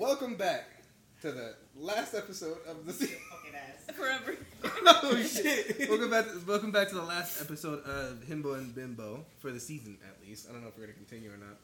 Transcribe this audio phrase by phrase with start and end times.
[0.00, 0.64] Welcome back
[1.20, 3.18] to the last episode of the season.
[3.30, 3.94] Fucking ass.
[3.94, 4.34] Forever.
[5.02, 5.90] oh shit!
[5.90, 6.24] welcome back.
[6.24, 10.26] To, welcome back to the last episode of Himbo and Bimbo for the season, at
[10.26, 10.48] least.
[10.48, 11.58] I don't know if we're gonna continue or not.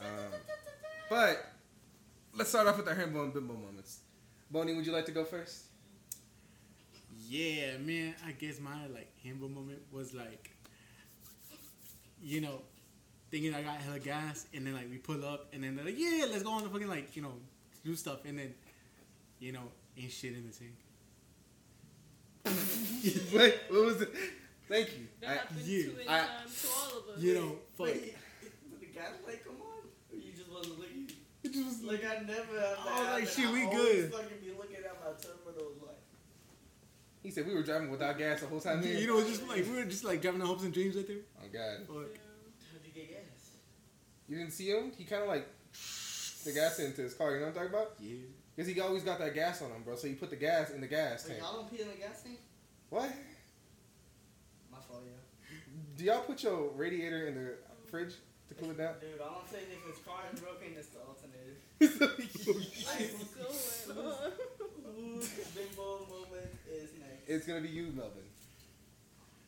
[0.00, 0.40] Um,
[1.10, 1.44] but
[2.34, 3.98] let's start off with our Himbo and Bimbo moments.
[4.50, 5.64] Bonnie, would you like to go first?
[7.28, 8.14] Yeah, man.
[8.26, 10.50] I guess my like himbo moment was like,
[12.22, 12.62] you know,
[13.30, 15.98] thinking I got hella gas, and then like we pull up, and then they're like,
[15.98, 17.32] yeah, let's go on the fucking like you know
[17.84, 18.54] do stuff, and then
[19.40, 19.62] you know
[19.96, 20.74] ain't shit in the tank.
[23.34, 24.10] Wait, what was it?
[24.68, 25.06] Thank you.
[25.20, 27.22] That I- happened you- too many I- times to all of us.
[27.22, 27.86] You know, fuck.
[27.86, 29.82] Wait, did the gas light come on?
[30.12, 31.10] Or you just wasn't looking?
[31.42, 34.12] It just was Like I never have Oh, that like, shit, I we always good.
[34.12, 35.96] fucking be looking at my terminal like.
[37.22, 38.82] he said we were driving without gas the whole time.
[38.82, 41.16] you know, just like we were just like driving our hopes and dreams right there.
[41.40, 41.96] Oh god, Fuck.
[41.96, 42.22] How'd you get gas?
[44.28, 44.92] You didn't see him?
[44.96, 45.46] He kind of like
[46.44, 47.32] the gas into his car.
[47.32, 47.94] You know what I'm talking about?
[48.00, 48.16] Yeah.
[48.54, 49.96] Because he always got that gas on him, bro.
[49.96, 51.42] So he put the gas in the gas Wait, tank.
[51.42, 52.38] y'all don't pee in the gas tank?
[52.90, 53.10] What?
[54.72, 55.56] My fault, yeah.
[55.96, 57.54] Do y'all put your radiator in the
[57.90, 58.14] fridge
[58.48, 58.94] to cool it down?
[59.00, 61.56] Dude, all I'm saying is if his car is broken, it's the alternative.
[63.38, 64.32] What's going on?
[64.98, 65.22] Ooh,
[65.54, 67.28] bimbo moment is next.
[67.28, 68.26] it's gonna be you, Melvin.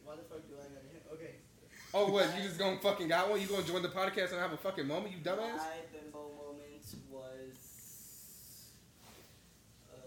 [0.04, 1.02] Why the fuck do I gotta hit?
[1.14, 1.34] Okay.
[1.92, 2.36] Oh, what?
[2.36, 3.40] You just gonna fucking got one?
[3.40, 5.56] You gonna join the podcast and have a fucking moment, you dumbass?
[5.56, 7.56] My bimbo moment was.
[9.92, 9.98] Uh,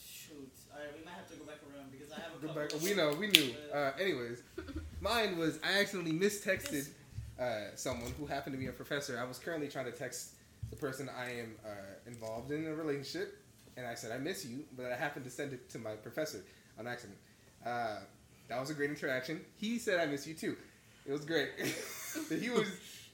[0.00, 0.50] shoot.
[0.72, 2.82] Alright, we might have to go back around because I have a Go back.
[2.82, 3.52] We know, we knew.
[3.72, 4.42] Uh, anyways,
[5.00, 6.86] mine was I accidentally mistexted
[7.40, 9.18] uh, someone who happened to be a professor.
[9.18, 10.34] I was currently trying to text
[10.70, 11.70] the person I am uh,
[12.06, 13.38] involved in a relationship,
[13.76, 16.44] and I said I miss you, but I happened to send it to my professor
[16.78, 17.18] on accident.
[17.66, 17.96] Uh,
[18.48, 19.40] that was a great interaction.
[19.56, 20.56] He said I miss you too.
[21.06, 21.50] It was great.
[22.40, 22.68] He was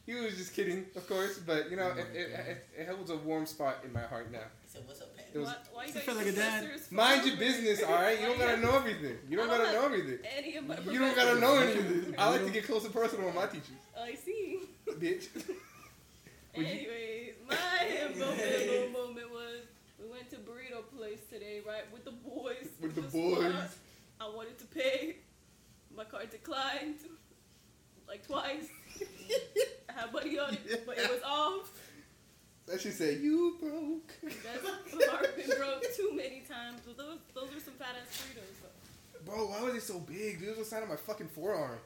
[0.04, 3.10] he was just kidding, of course, but you know Oh it, it, it, it holds
[3.10, 4.40] a warm spot in my heart now.
[4.40, 5.34] I said, what's up, Pat?
[5.34, 6.68] Was- why, why you feel like a dad.
[6.90, 8.20] Mind your business, all right.
[8.20, 9.16] You don't gotta know everything.
[9.28, 10.18] You don't I gotta know everything.
[10.36, 11.84] Any of my You don't gotta know professors.
[11.92, 12.14] anything.
[12.18, 14.60] I like to get close and personal with my teachers, I see.
[14.86, 15.28] bitch.
[16.54, 19.60] Anyways, my himbo moment was
[19.98, 22.68] we went to burrito place today, right, with the boys.
[22.82, 23.40] With the squad.
[23.52, 23.76] boys.
[24.20, 25.16] I wanted to pay.
[25.96, 26.96] My card declined
[28.10, 28.66] like twice.
[29.88, 31.70] I had money on it, but it was off.
[32.66, 34.12] That she said, you broke.
[34.22, 36.80] That's heart been broke too many times.
[36.84, 38.62] But those those are some fat ass burritos.
[38.62, 39.32] Though.
[39.32, 40.40] Bro, why was it so big?
[40.40, 41.78] Dude, it was the sign of my fucking forearm.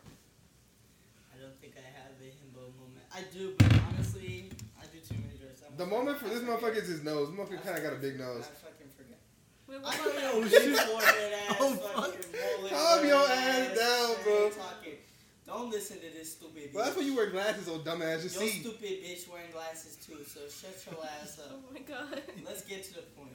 [1.33, 3.05] I don't think I have a himbo moment.
[3.15, 5.63] I do, but honestly, I do too many drugs.
[5.69, 7.29] I'm The moment for this motherfucker is his nose.
[7.31, 8.49] This motherfucker kind of got a big nose.
[8.49, 9.21] I fucking forget.
[9.69, 10.41] Wait, I what don't know.
[10.45, 10.65] that?
[10.65, 11.57] Big forehead oh, ass.
[11.61, 14.51] Oh, fucking rolling Calm your ass, ass down, I bro.
[14.51, 15.04] Talking.
[15.47, 16.71] Don't listen to this stupid.
[16.71, 16.75] Bitch.
[16.75, 18.23] Well, that's why you wear glasses, old dumbass.
[18.23, 18.61] Just Yo, see.
[18.61, 20.17] stupid bitch wearing glasses too.
[20.25, 21.53] So shut your ass up.
[21.69, 22.23] Oh my god.
[22.45, 23.31] Let's get to the point.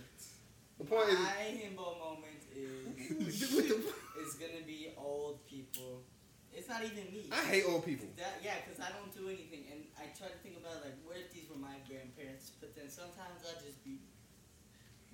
[0.79, 1.19] The point is.
[1.19, 6.01] My himbo moment is What the- is gonna be old people.
[6.51, 7.29] It's not even me.
[7.31, 8.07] I hate old people.
[8.17, 11.15] That, yeah, because I don't do anything, and I try to think about like, what
[11.15, 12.51] if these were my grandparents?
[12.59, 13.99] But then sometimes I just be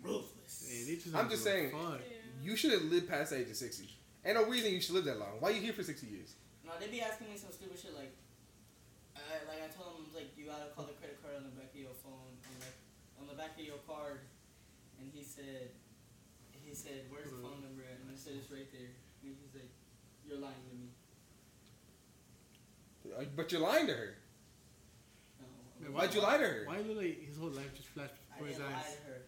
[0.02, 0.64] ruthless.
[0.72, 1.72] Man, just I'm just saying.
[1.74, 1.98] Yeah.
[2.42, 3.90] You should have lived past the age of 60.
[4.26, 5.38] Ain't no reason you should live that long.
[5.40, 6.34] Why you here for 60 years?
[6.66, 8.12] No, they be asking me some stupid shit like,
[9.16, 11.70] uh, like I told them like you gotta call the credit card on the back
[11.72, 12.76] of your phone, on like
[13.22, 14.26] on the back of your card,
[15.00, 15.70] and he said,
[16.66, 18.02] he said, where's the phone number at?
[18.02, 18.92] And I said it's right there.
[19.24, 19.70] And he's like,
[20.26, 20.90] you're lying to me.
[23.14, 24.18] Uh, But you're lying to her.
[25.40, 25.48] No.
[25.80, 26.64] Man, Why'd you lie to her?
[26.66, 28.98] Why look like his whole life just flashed before his didn't lie eyes?
[28.98, 29.20] to her.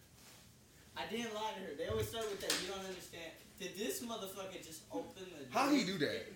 [0.98, 1.72] I didn't lie to her.
[1.78, 2.50] They always start with that.
[2.58, 3.30] You don't understand.
[3.62, 5.54] Did this motherfucker just open the door?
[5.54, 6.34] How he do that?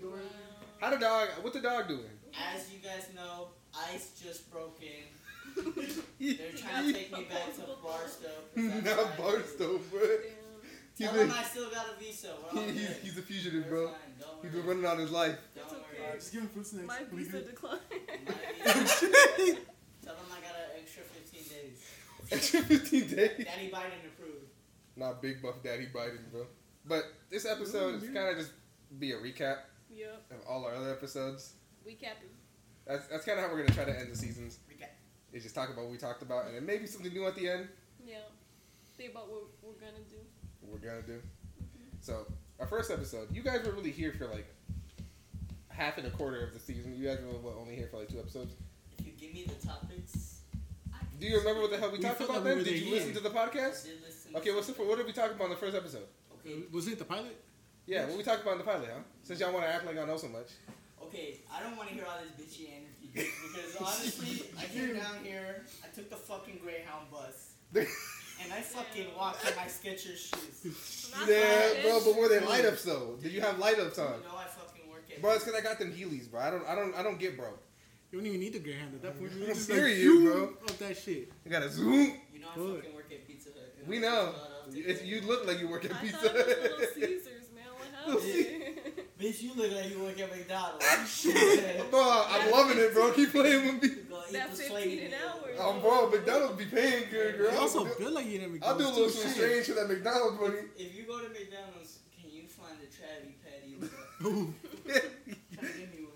[0.82, 0.88] Wow.
[0.88, 1.28] How the dog?
[1.42, 2.00] What the dog doing?
[2.54, 3.48] As you guys know,
[3.92, 5.04] ice just broke in.
[6.18, 8.28] They're trying to take me back to Barstow.
[8.56, 10.00] that's Not Barstow, bro.
[10.00, 10.18] Damn.
[10.94, 12.28] He's, Tell been, them I still got a visa.
[12.52, 13.86] We're all he- he's, he's a fugitive, We're bro.
[13.88, 13.96] fine.
[14.20, 14.60] Don't He's worry.
[14.62, 15.36] been running out his life.
[15.54, 15.82] Don't It's worry.
[16.08, 16.18] okay.
[16.18, 16.86] Just give him fruit snacks.
[16.86, 17.50] My We visa good.
[17.50, 17.80] declined.
[18.26, 19.06] My visa-
[20.04, 21.84] Tell them I got an extra 15 days.
[22.30, 23.44] Extra 15 days.
[23.46, 24.46] Daddy Biden approved.
[24.96, 26.46] Not big buff daddy Biden, bro.
[26.86, 28.52] But this episode is kind of just
[28.98, 29.58] be a recap
[29.94, 30.22] Yep.
[30.30, 31.54] of all our other episodes.
[31.84, 32.28] We capping.
[32.86, 34.58] That's that's kind of how we're gonna try to end the seasons.
[34.70, 34.88] Recap.
[35.32, 37.48] Is just talk about what we talked about, and then maybe something new at the
[37.48, 37.68] end.
[38.06, 38.16] Yeah.
[38.96, 40.16] Think about what we're gonna do.
[40.60, 41.14] What We're gonna do.
[41.18, 41.96] Mm-hmm.
[42.00, 42.26] So
[42.60, 44.46] our first episode, you guys were really here for like
[45.68, 46.94] half and a quarter of the season.
[46.96, 48.54] You guys were what, only here for like two episodes.
[48.98, 50.40] If you give me the topics,
[51.18, 52.58] Do you remember what the hell we, We talked about like then?
[52.58, 53.86] were Did there, you listen to the podcast?
[53.86, 56.06] I did listen Okay, what's the, what did we talk about in the first episode?
[56.34, 57.36] Okay, Was it the pilot?
[57.86, 59.00] Yeah, what we talked about in the pilot, huh?
[59.22, 60.48] Since y'all want to act like y'all know so much.
[61.02, 61.40] okay.
[61.52, 65.64] I don't want to hear all this bitchy energy because honestly, I came down here.
[65.84, 67.54] I took the fucking Greyhound bus.
[68.42, 71.12] And I fucking walked in my Skechers shoes.
[71.28, 71.82] Yeah, garbage.
[71.84, 73.16] bro, but were they light ups though?
[73.22, 74.10] Did you have light ups You on?
[74.22, 75.22] know I fucking work at.
[75.22, 76.40] Bro, it's because I got them Heelys, bro.
[76.40, 77.62] I don't, I don't, I don't get broke.
[78.10, 79.30] You don't even need the Greyhound at that point.
[79.32, 80.42] I'm You're just serious, like, you bro.
[80.66, 81.30] Of that shit.
[81.46, 81.92] I got a zoom.
[82.34, 82.76] You know I Good.
[82.82, 83.86] fucking work at Pizza Hut.
[83.86, 84.08] We I know.
[84.32, 86.16] just thought I'll take It's, you look like you work at I Pizza.
[86.18, 86.34] thought
[88.06, 91.24] Bitch, you look like you work at McDonald's.
[91.90, 93.12] bro, I'm loving it, bro.
[93.12, 93.88] Keep playing with me.
[94.10, 95.18] Go eat That the 15 sway an meal.
[95.60, 95.68] hour.
[95.74, 97.52] Um, bro, McDonald's be paying good, girl.
[97.52, 99.10] You also I'll do- feel like you didn't I'll do a little too.
[99.10, 100.58] something strange for that McDonald's money.
[100.76, 103.76] If you go to McDonald's, can you find a Travi patty?
[104.26, 104.54] Ooh.
[104.86, 106.12] Try to give me one.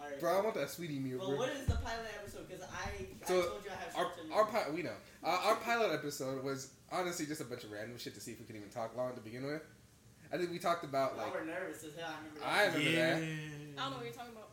[0.00, 0.20] Alright.
[0.20, 1.36] Bro, I want that Saweetie meal, But bro.
[1.36, 2.48] what is the pilot episode?
[2.48, 4.62] Because I, So, I told you I have Our, short-term our memory.
[4.64, 4.96] pi- we know.
[5.24, 8.38] Uh, our pilot episode was honestly just a bunch of random shit to see if
[8.40, 9.62] we could even talk long to begin with.
[10.32, 12.10] I think we talked about Y'all like were nervous as hell.
[12.10, 12.40] I remember.
[12.44, 12.74] I that.
[12.74, 13.14] remember yeah.
[13.14, 13.22] that.
[13.24, 14.48] I don't know what you're talking about.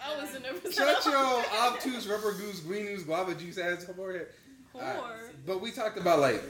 [0.00, 0.74] I wasn't nervous.
[0.74, 4.28] shut your obtuse rubber goose green news guava juice ass forehead.
[4.74, 5.30] Whore.
[5.46, 6.42] But we talked about like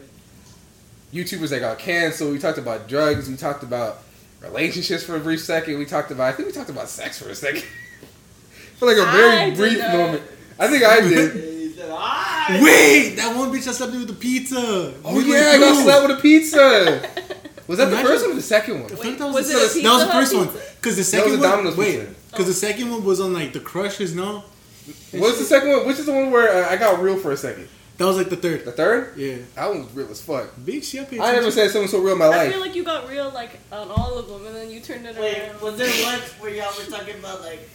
[1.13, 2.33] YouTubers that got canceled.
[2.33, 3.29] We talked about drugs.
[3.29, 4.03] We talked about
[4.41, 5.79] relationships for a brief second.
[5.79, 7.63] We talked about I think we talked about sex for a second.
[8.77, 9.93] for like a very I brief not.
[9.93, 10.23] moment.
[10.59, 11.51] I think I did.
[11.65, 12.63] He said!
[12.63, 14.95] Wait, that one bitch that slept with the pizza.
[15.05, 17.11] Oh yeah, I got slapped with a pizza.
[17.67, 18.91] Was that the first one or the second one?
[18.91, 20.47] I Wait, think that was, was the, it a that was the Hut first one.
[20.77, 22.15] Because the was second a one, Domino's wait, pizza.
[22.31, 24.45] because the second one was on like the crushes, no?
[25.13, 25.87] What's the second one?
[25.87, 27.69] Which is the one where uh, I got real for a second?
[27.97, 28.65] That was like the third.
[28.65, 29.17] The third?
[29.17, 29.37] Yeah.
[29.55, 30.51] That one was real as fuck.
[30.65, 31.09] Big shit.
[31.13, 32.49] I never said something so real in my I life.
[32.49, 35.07] I feel like you got real like on all of them, and then you turned
[35.07, 35.61] it Wait, around.
[35.61, 37.69] was there one where y'all were talking about like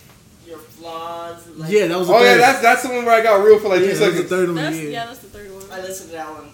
[0.45, 1.47] your flaws?
[1.55, 2.25] Like, Yeah, that was the Oh third.
[2.25, 4.17] yeah, that's that's the one where I got real for like yeah, two that was
[4.17, 4.55] the third one.
[4.57, 4.89] That's, yeah.
[4.89, 5.63] yeah, that's the third one.
[5.71, 6.49] I listened to that one.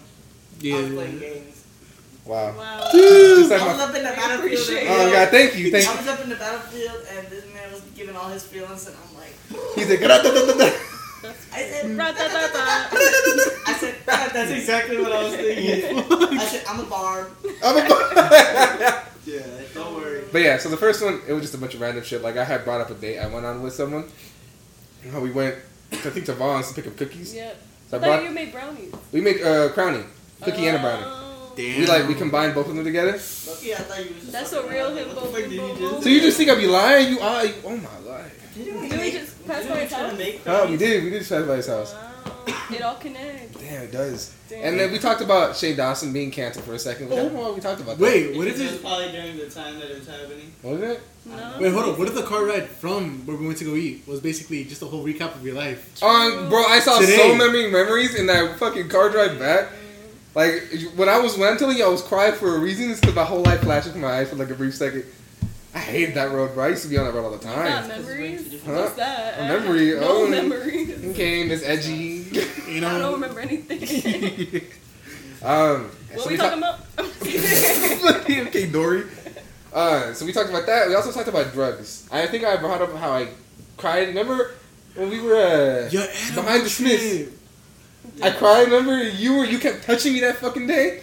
[0.62, 0.76] Yeah.
[0.76, 1.55] I was playing games.
[2.26, 2.56] Wow.
[2.58, 2.90] Wow.
[2.92, 4.40] Just like I was my- up in the battlefield.
[4.40, 5.98] appreciate and, oh god, thank you, thank I you.
[6.00, 9.16] was up in the battlefield, and this man was giving all his feelings, and I'm
[9.18, 9.34] like,
[9.76, 10.66] He's like, "Gra-da-da-da-da."
[11.54, 12.88] I said, Ra-da-da-da.
[13.68, 15.98] I said, "Ah, that's exactly what I was thinking.
[16.40, 17.32] I said, I'm a barb.
[17.64, 19.04] I'm a barb.
[19.26, 19.42] Yeah,
[19.74, 20.24] don't worry.
[20.32, 22.22] But yeah, so the first one, it was just a bunch of random shit.
[22.22, 24.06] Like I had brought up a date I went on with someone.
[25.12, 25.56] How we went,
[25.92, 27.34] I think to Vaughn's to pick up cookies.
[27.34, 27.54] Yeah.
[27.90, 28.94] So I I thought brought, you made brownies.
[29.12, 30.06] we make uh, crowning,
[30.44, 31.25] cookie and a brownie.
[31.56, 31.62] Oh.
[31.62, 31.80] Damn.
[31.80, 33.12] We like we combined both of them together.
[33.14, 34.96] Lucky, I thought you was That's a real around.
[34.96, 36.68] Like, himbo What the fuck did you bimbo just So you just think I be
[36.68, 37.14] lying?
[37.14, 37.46] You are?
[37.46, 38.32] You, oh my god.
[38.56, 40.18] Didn't we Did we just pass didn't by his to house?
[40.18, 41.04] make Oh, we did.
[41.04, 41.94] We did pass by his house.
[41.94, 42.12] Wow.
[42.72, 43.60] It all connects.
[43.60, 44.34] Damn, it does.
[44.50, 44.64] Damn.
[44.64, 47.12] And then we talked about Shane Dawson being canceled for a second.
[47.12, 48.04] I don't know why we talked about that.
[48.04, 48.82] Wait, what It if was it?
[48.82, 50.52] probably during the time that it was happening.
[50.64, 51.02] Was it?
[51.26, 51.58] No.
[51.60, 51.98] Wait, hold on.
[52.00, 54.82] What if the car ride from where we went to go eat was basically just
[54.82, 56.02] a whole recap of your life?
[56.04, 57.18] Um, bro, I saw Today.
[57.18, 59.70] so many memories in that fucking car drive back.
[60.36, 60.64] Like
[60.96, 63.16] when I was when I'm telling you I was crying for a reason, it's because
[63.16, 65.06] my whole life flashed from my eyes for like a brief second.
[65.74, 66.66] I hated that road, bro.
[66.66, 67.88] I used to be on that road all the You got time.
[67.90, 68.64] memories?
[68.66, 68.72] Huh?
[68.74, 69.40] What's that?
[69.40, 70.28] A memory, No oh.
[70.28, 71.06] memories.
[71.12, 72.28] Okay, Miss Edgy.
[72.70, 72.88] You know.
[72.90, 73.82] I don't remember anything.
[75.44, 78.48] um, what so we talk- talking about?
[78.48, 79.04] okay, Dory.
[79.74, 80.88] Uh, so we talked about that.
[80.88, 82.08] We also talked about drugs.
[82.12, 83.28] I think I brought up how I
[83.76, 84.08] cried.
[84.10, 84.52] Remember
[84.96, 87.32] when we were uh, Your behind the Smiths?
[88.22, 88.64] I cried.
[88.72, 91.02] Remember you were you kept touching me that fucking day.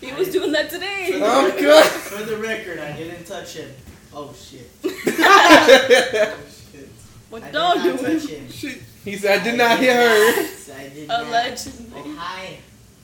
[0.00, 1.10] he was doing that today.
[1.14, 1.84] Oh god.
[1.86, 3.70] For the record, I didn't touch him.
[4.14, 4.68] Oh shit.
[4.84, 6.36] Oh
[6.72, 6.88] shit.
[7.30, 8.18] What I did dog not doing?
[8.20, 8.48] him.
[8.50, 8.78] Shit.
[9.04, 10.48] He said I did not hear her.
[10.76, 11.20] I did not.
[11.26, 11.86] Allegedly.
[11.96, 12.58] Oh, hi.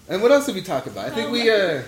[0.09, 1.07] And what else did we talk about?
[1.07, 1.83] I think we uh.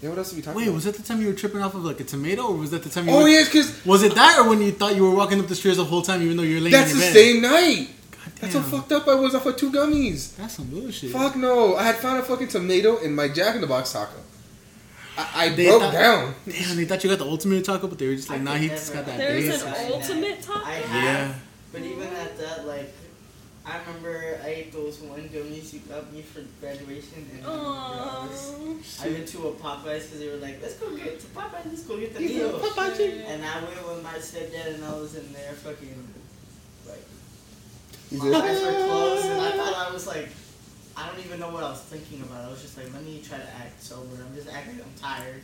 [0.00, 0.56] Yeah, what else did we talk about?
[0.58, 0.74] Wait, about?
[0.74, 2.82] was that the time you were tripping off of like a tomato, or was that
[2.82, 3.14] the time you?
[3.14, 5.46] Oh were, yes, because Was it that, or when you thought you were walking up
[5.46, 7.20] the stairs the whole time, even though you were laying that's in the your bed?
[7.20, 7.88] same night.
[8.52, 10.36] God That's how fucked up I was off of two gummies.
[10.36, 11.10] That's some bullshit.
[11.10, 11.76] Fuck no!
[11.76, 14.12] I had found a fucking tomato in my Jack in the Box taco.
[15.16, 16.34] I, I They broke thought- down.
[16.48, 18.54] Damn, they thought you got the ultimate taco, but they were just like, I nah,
[18.54, 19.62] he just got that have There's base.
[19.62, 20.64] an ultimate taco.
[20.66, 21.34] I Yeah.
[21.72, 22.92] but even at that, like,
[23.66, 28.28] I remember I ate those one gummies you got me for graduation, and I
[29.02, 31.82] I went to a Popeyes because they were like, let's go get to Popeyes, let's
[31.84, 32.60] go get the meal.
[32.60, 36.13] And I went with my stepdad, and I was in there fucking, like, He
[38.12, 40.28] my said, eyes were closed, and I thought I was like,
[40.96, 42.44] I don't even know what I was thinking about.
[42.44, 44.16] I was just like, let me try to act sober.
[44.24, 45.42] I'm just acting, I'm tired.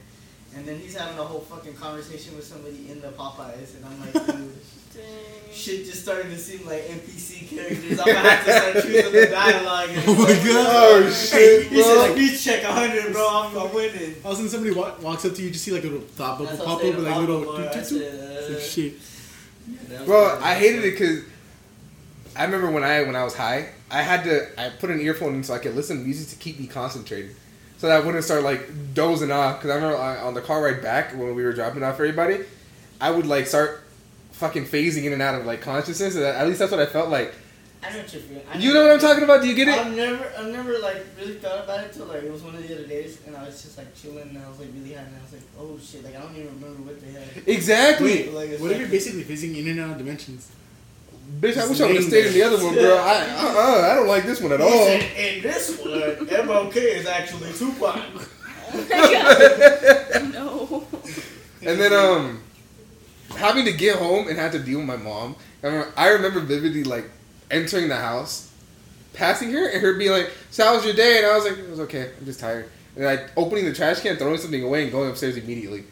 [0.55, 4.01] And then he's having a whole fucking conversation with somebody in the Popeyes, and I'm
[4.01, 4.53] like, dude,
[5.53, 7.99] shit just starting to seem like NPC characters.
[8.01, 9.91] I'm gonna have to start choosing the dialogue.
[9.91, 10.67] And Oh my God.
[11.05, 12.03] Oh shit, He said, bro.
[12.03, 13.29] like, beach check 100, bro.
[13.31, 14.17] I'm, I'm winning.
[14.25, 15.87] All of a sudden, somebody wa- walks up to you, you just see like a
[15.87, 17.41] little thought bubble That's what pop up saying with like about little.
[17.41, 17.57] the boy.
[17.57, 18.01] toot, I toot, toot.
[18.01, 20.07] said, It's uh, like, shit.
[20.07, 20.41] Bro.
[20.43, 21.25] I hated it because
[22.37, 25.35] I remember when I when I was high, I had to I put an earphone
[25.35, 27.35] in so I could listen to music to keep me concentrated,
[27.79, 29.59] so that I wouldn't start like dozing off.
[29.59, 32.45] Because I remember I, on the car ride back when we were dropping off everybody,
[33.01, 33.83] I would like start
[34.33, 36.15] fucking phasing in and out of like consciousness.
[36.15, 37.35] And at least that's what I felt like.
[37.83, 38.43] I don't know what you're feeling.
[38.53, 39.41] I You know what I'm talking about?
[39.41, 39.75] Do you get it?
[39.75, 42.67] I've never, I've never like really thought about it till like it was one of
[42.67, 45.03] the other days, and I was just like chilling, and I was like really high,
[45.03, 47.23] and I was like, oh shit, like I don't even remember what the hell.
[47.47, 48.29] Exactly.
[48.31, 50.53] Like, it's What if you're basically visiting in and out dimensions?
[51.39, 52.97] Bitch, I wish I would have stayed in the other one, bro.
[52.97, 54.69] I, uh, I don't like this one at all.
[54.69, 58.01] said, in this one, MLK is actually Tupac.
[58.73, 60.87] Oh no.
[61.63, 62.43] And then um,
[63.37, 65.37] having to get home and have to deal with my mom.
[65.63, 67.11] I remember, I remember vividly like
[67.51, 68.53] entering the house,
[69.13, 71.59] passing her, and her being like, "So how was your day?" And I was like,
[71.59, 72.11] "It was okay.
[72.19, 75.37] I'm just tired." And like opening the trash can, throwing something away, and going upstairs
[75.37, 75.85] immediately.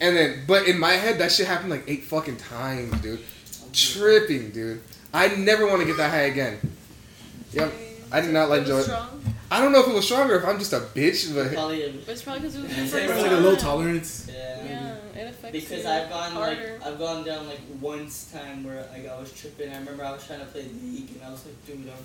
[0.00, 3.20] And then, but in my head, that shit happened like eight fucking times, dude.
[3.74, 4.80] Tripping, dude.
[5.12, 6.58] I never want to get that high again.
[7.52, 7.72] Yep.
[8.12, 8.92] I did not like It was Joe.
[8.92, 11.82] strong, I don't know if it was stronger, if I'm just a bitch, but Probably
[11.84, 13.56] a, but it's probably because it was Yeah, your it's first like like a low
[13.56, 14.30] tolerance.
[14.32, 14.64] yeah.
[14.64, 16.84] Yeah, it affects Because you I've gone like.
[16.86, 19.70] I've gone down like once time where like I was tripping.
[19.72, 22.04] I remember I was trying to play league and I was like, dude, I'm.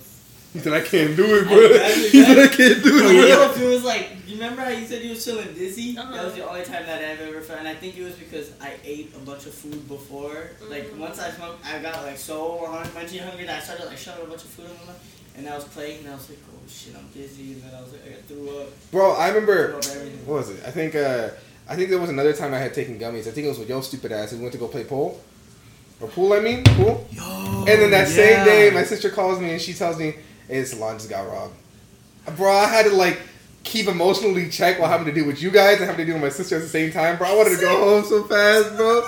[0.52, 1.56] He said I can't do it, bro.
[1.56, 3.28] I- He said I can't do You it.
[3.28, 3.50] know, bro.
[3.52, 5.94] if it was like, you remember how you said you was feeling dizzy?
[5.94, 6.24] That Uh-huh.
[6.24, 8.74] was the only time that I've ever felt, and I think it was because I
[8.84, 10.50] ate a bunch of food before.
[10.68, 10.98] Like Mhm.
[10.98, 14.24] once I smoked, I got like so hungry, munchy hungry that I started like shoving
[14.24, 15.02] a bunch of food in my mouth,
[15.36, 17.80] and I was playing, and I was like, oh shit, I'm dizzy, and then I
[17.82, 20.26] was like, I threw up, Bro, I remember threw up everything.
[20.26, 20.60] what was it?
[20.66, 21.28] I think uh
[21.68, 23.28] I think there was another time I had taken gummies.
[23.28, 24.32] I think it was with yo stupid ass.
[24.32, 25.20] We went to go play pool.
[26.00, 27.06] Or pool, I mean, pool.
[27.12, 27.64] Yo.
[27.68, 30.14] And then that same day, my sister calls me and she tells me,
[30.50, 31.54] "Hey, the salon just got robbed."
[32.36, 33.20] Bro, I had to like
[33.64, 36.22] keep emotionally check while having to deal with you guys and having to deal with
[36.24, 37.16] my sister at the same time.
[37.18, 39.02] Bro, I wanted to go home so fast, bro.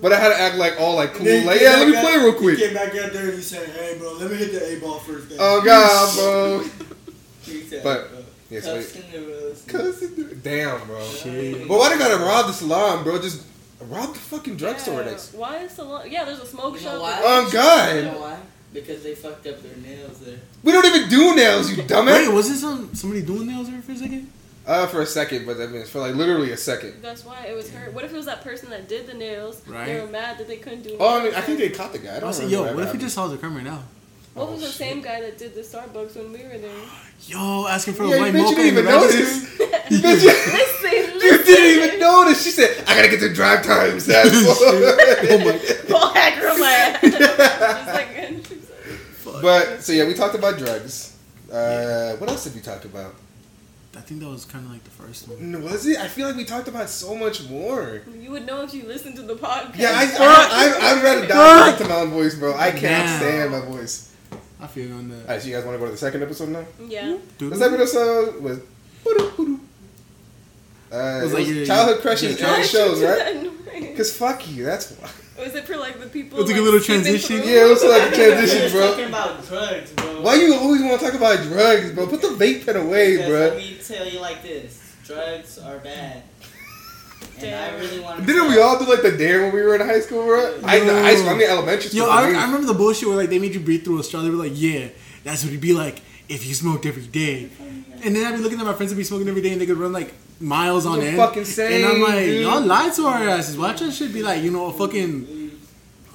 [0.00, 2.32] But I had to act like all like cool, like yeah, let me play real
[2.34, 2.58] quick.
[2.58, 4.98] Came back out there and he said, hey bro, let me hit the A ball
[4.98, 5.28] first.
[5.28, 5.38] Then.
[5.40, 6.64] Oh god, bro.
[7.82, 8.10] But-
[8.50, 9.66] Yes, wait.
[9.66, 10.98] cuffs in the damn, bro.
[11.66, 13.18] But why they gotta rob the salon, bro?
[13.18, 13.46] Just
[13.84, 15.10] rob the fucking drugstore yeah.
[15.10, 15.34] next.
[15.34, 16.10] Why is the long?
[16.10, 17.00] Yeah, there's a smoke You know shop.
[17.00, 17.20] why?
[17.22, 17.96] Oh god.
[17.96, 18.38] You know why?
[18.72, 20.38] Because they fucked up their nails there.
[20.62, 22.06] We don't even do nails, you dumbass.
[22.06, 22.34] Wait, dumbass.
[22.34, 24.32] was it some somebody doing nails there for a second?
[24.64, 27.02] Uh, for a second, but that means for like literally a second.
[27.02, 27.90] That's why it was her.
[27.90, 29.60] What if it was that person that did the nails?
[29.66, 29.86] Right.
[29.86, 30.96] They were mad that they couldn't do.
[31.00, 32.12] Oh, I mean, I think they caught the guy.
[32.12, 33.64] I I don't was like, yo, what what if he just saw the camera right
[33.64, 33.82] now?
[34.34, 34.76] What Oh, was the shit.
[34.76, 36.70] same guy that did the Starbucks when we were there?
[37.26, 39.58] Yo, asking for Yeah, a white bitch, you didn't even notice.
[39.92, 40.30] You listen,
[40.90, 41.44] you listen.
[41.44, 42.42] didn't even notice.
[42.42, 46.70] She said, "I gotta get the drive times." That's Oh my Pull that girl my
[46.72, 47.00] ass.
[47.02, 48.46] Just like,
[49.16, 49.42] Fuck.
[49.42, 51.14] But so yeah, we talked about drugs.
[51.52, 53.14] Uh, what else did we talk about?
[53.94, 55.62] I think that was kind of like the first one.
[55.62, 55.98] Was it?
[55.98, 58.00] I feel like we talked about so much more.
[58.18, 59.76] you would know if you listened to the podcast.
[59.76, 62.54] Yeah, I, I, I I'd rather die than to my own voice, bro.
[62.54, 63.18] I can't Damn.
[63.20, 64.11] stand my voice.
[64.62, 65.22] I feel on that.
[65.22, 66.64] Alright, so you guys want to go to the second episode now?
[66.86, 67.18] Yeah.
[67.36, 68.58] Dude, The second episode was.
[68.58, 68.62] Uh,
[70.94, 73.50] it Was was like your- childhood crushes your and childhood shows, right?
[73.82, 73.96] right?
[73.96, 75.08] Cause fuck you, that's why.
[75.42, 76.38] Was it for like the people?
[76.38, 77.36] It was like a little transition.
[77.38, 78.90] Yeah, it was like a transition, bro.
[78.90, 80.20] talking about drugs, bro.
[80.20, 82.06] Why you always want to talk about drugs, bro?
[82.06, 83.38] Put the vape pen away, Because bro.
[83.40, 86.31] Let me tell you like this: drugs are bad, and I
[87.42, 87.80] Damn.
[87.80, 88.26] really.
[88.26, 90.60] Didn't we all do like the dare when we were in high school, bro?
[90.64, 92.00] I, in high school, I mean elementary school.
[92.06, 94.22] Yo, I, I remember the bullshit where like they made you breathe through a straw.
[94.22, 94.88] They were like, yeah,
[95.24, 97.50] that's what it'd be like if you smoked every day.
[98.04, 99.66] And then I'd be looking at my friends that be smoking every day, and they
[99.66, 101.16] could run like miles on You're end.
[101.16, 102.42] fucking sane, and I'm like, dude.
[102.42, 103.56] y'all lied to our asses.
[103.56, 105.42] Watch that shit be like, you know, a fucking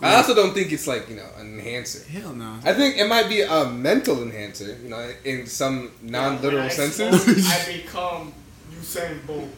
[0.01, 2.07] I also don't think it's like you know an enhancer.
[2.07, 2.59] hell no.
[2.63, 7.47] I think it might be a mental enhancer, you know, in some non-literal When senses.
[7.49, 8.33] I become
[8.87, 9.49] Usain Bolt.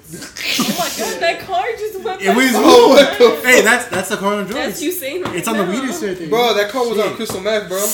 [0.59, 2.21] Oh my god, that car just went.
[2.21, 3.45] It was- so Oh, what the fast.
[3.45, 4.53] Hey, that's that's the car on drugs.
[4.53, 5.71] That's you saying right It's on the now.
[5.71, 6.29] weed shit thing.
[6.29, 7.85] Bro, that car was on crystal meth, bro.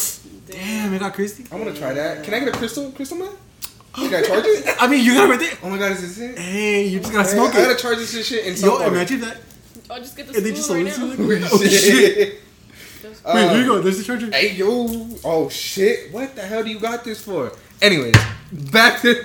[0.47, 1.45] Damn, it got Christy.
[1.51, 2.23] I want to try that.
[2.23, 3.35] Can I get a crystal crystal meth?
[3.97, 4.75] You gotta charge it?
[4.79, 5.57] I mean, you got it right there.
[5.63, 6.37] Oh my god, is this it?
[6.39, 7.79] Hey, you just gotta Hey, smoke I gotta it.
[7.79, 8.93] charge this shit in some Yo, form.
[8.93, 9.37] imagine that.
[9.89, 11.47] I'll just get the And they just spoon right sold it now.
[11.49, 12.31] to you.
[13.03, 13.21] Oh, Oh shit.
[13.23, 13.81] Uh, Wait, here you go.
[13.81, 14.31] There's the charger.
[14.31, 15.07] Hey yo!
[15.23, 16.11] Oh shit!
[16.11, 17.51] What the hell do you got this for?
[17.81, 18.15] Anyways,
[18.71, 19.23] back to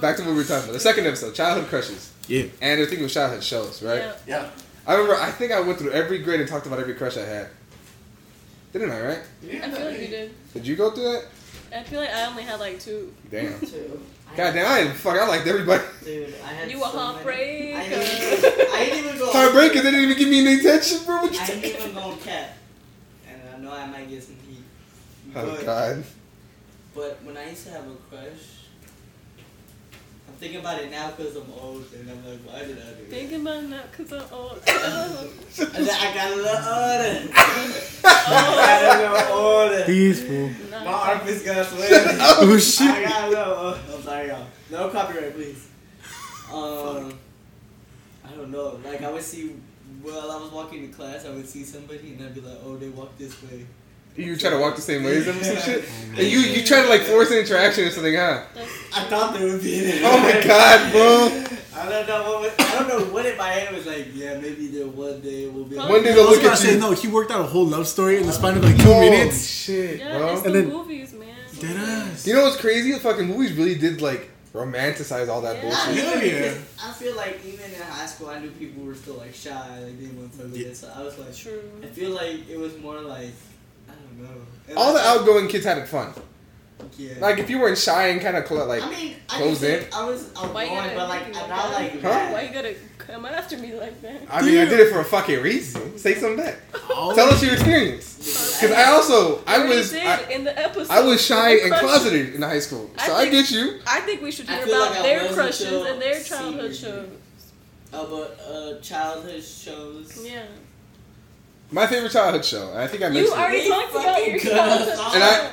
[0.00, 0.72] back to what we were talking about.
[0.74, 2.44] The second episode, childhood crushes, Yeah.
[2.60, 3.98] and I think it was childhood shows, right?
[3.98, 4.12] Yeah.
[4.26, 4.50] Yeah.
[4.86, 5.16] I remember.
[5.20, 7.48] I think I went through every grade and talked about every crush I had.
[8.72, 9.00] Didn't I?
[9.00, 9.18] Right?
[9.42, 9.66] Yeah.
[9.66, 10.34] I feel like you did.
[10.54, 11.24] Did you go through that?
[11.74, 13.12] I feel like I only had like two.
[13.30, 13.58] Damn.
[13.60, 14.00] Two.
[14.32, 14.88] I- God damn!
[14.88, 15.18] I fuck.
[15.18, 15.82] I liked everybody.
[16.04, 17.74] Dude, I had You a so many- heartbreak.
[17.74, 19.32] I didn't even, I didn't even go.
[19.32, 21.22] Heartbreak, cause they didn't even give me any attention, bro.
[21.22, 21.80] What you I didn't talking?
[21.90, 22.56] even go cat,
[23.26, 24.62] and I know I might get some heat.
[25.34, 26.04] Oh But, god.
[26.94, 28.57] but when I used to have a crush, I'm
[30.38, 33.10] thinking about it now because I'm old, and I'm like, why did I do that?
[33.10, 34.60] Thinking about it now because I'm old.
[34.66, 37.28] I got a little older.
[38.04, 39.84] I got a little older.
[39.84, 40.50] Peaceful.
[40.70, 41.08] My Nah.
[41.10, 41.94] armpits got sweaty.
[42.20, 42.88] Oh shit.
[42.88, 43.54] I got a little.
[43.54, 44.46] Oh, I'm sorry, y'all.
[44.70, 45.68] No copyright, please.
[46.52, 47.12] Um,
[48.24, 48.78] I don't know.
[48.84, 49.54] Like I would see
[50.02, 52.76] while I was walking to class, I would see somebody and I'd be like, oh,
[52.76, 53.66] they walk this way.
[54.18, 55.84] You try to walk the same way as them and some shit.
[56.10, 58.42] And you you try to like force an interaction or something, huh?
[58.94, 61.44] I thought there would be an Oh my god, bro.
[61.80, 64.08] I don't know what was, I don't know what in my head was like.
[64.12, 65.76] Yeah, maybe there one day will be.
[65.76, 66.80] One One day I they'll was look about at to say you.
[66.80, 66.90] no.
[66.92, 69.46] He worked out a whole love story in the span of like two Holy minutes.
[69.46, 70.32] shit, yeah, bro.
[70.32, 71.28] it's the And then- movies, man.
[71.52, 72.26] Deadass.
[72.26, 72.90] You know what's crazy?
[72.92, 75.62] The fucking movies really did like romanticize all that Yeah.
[75.62, 75.94] bullshit.
[75.96, 76.10] Yeah.
[76.10, 76.54] Hell yeah.
[76.82, 79.96] I feel like even in high school, I knew people were still like shy, like
[79.98, 80.60] they didn't want to talk Yeah.
[80.62, 80.76] about it.
[80.76, 81.62] So I was like, True.
[81.84, 83.30] I feel like it was more like,
[84.18, 84.28] I know.
[84.68, 86.12] And All the outgoing kids had it fun.
[86.96, 87.14] Yeah.
[87.20, 89.94] Like if you weren't shy and kind of like I mean, I closed didn't in.
[89.94, 92.08] I was outgoing, but like I'm not like like Huh?
[92.08, 92.32] mad.
[92.32, 94.20] Why you gotta come after me like that?
[94.30, 95.96] I mean, I did it for a fucking reason.
[95.96, 96.56] Say something back.
[96.90, 97.14] Oh.
[97.14, 98.16] Tell us your experience.
[98.60, 100.92] Because I also I was did I, in the episode.
[100.92, 103.80] I was shy and closeted in high school, so I, think- get you.
[103.86, 107.08] I think we should hear about like their crushes and their childhood shows.
[107.92, 110.26] About uh, childhood shows.
[110.28, 110.42] Yeah.
[111.70, 112.72] My favorite childhood show.
[112.74, 113.34] I think I You mentioned.
[113.34, 113.38] it.
[113.40, 114.50] already We talked about your could.
[114.52, 115.50] childhood And I- show.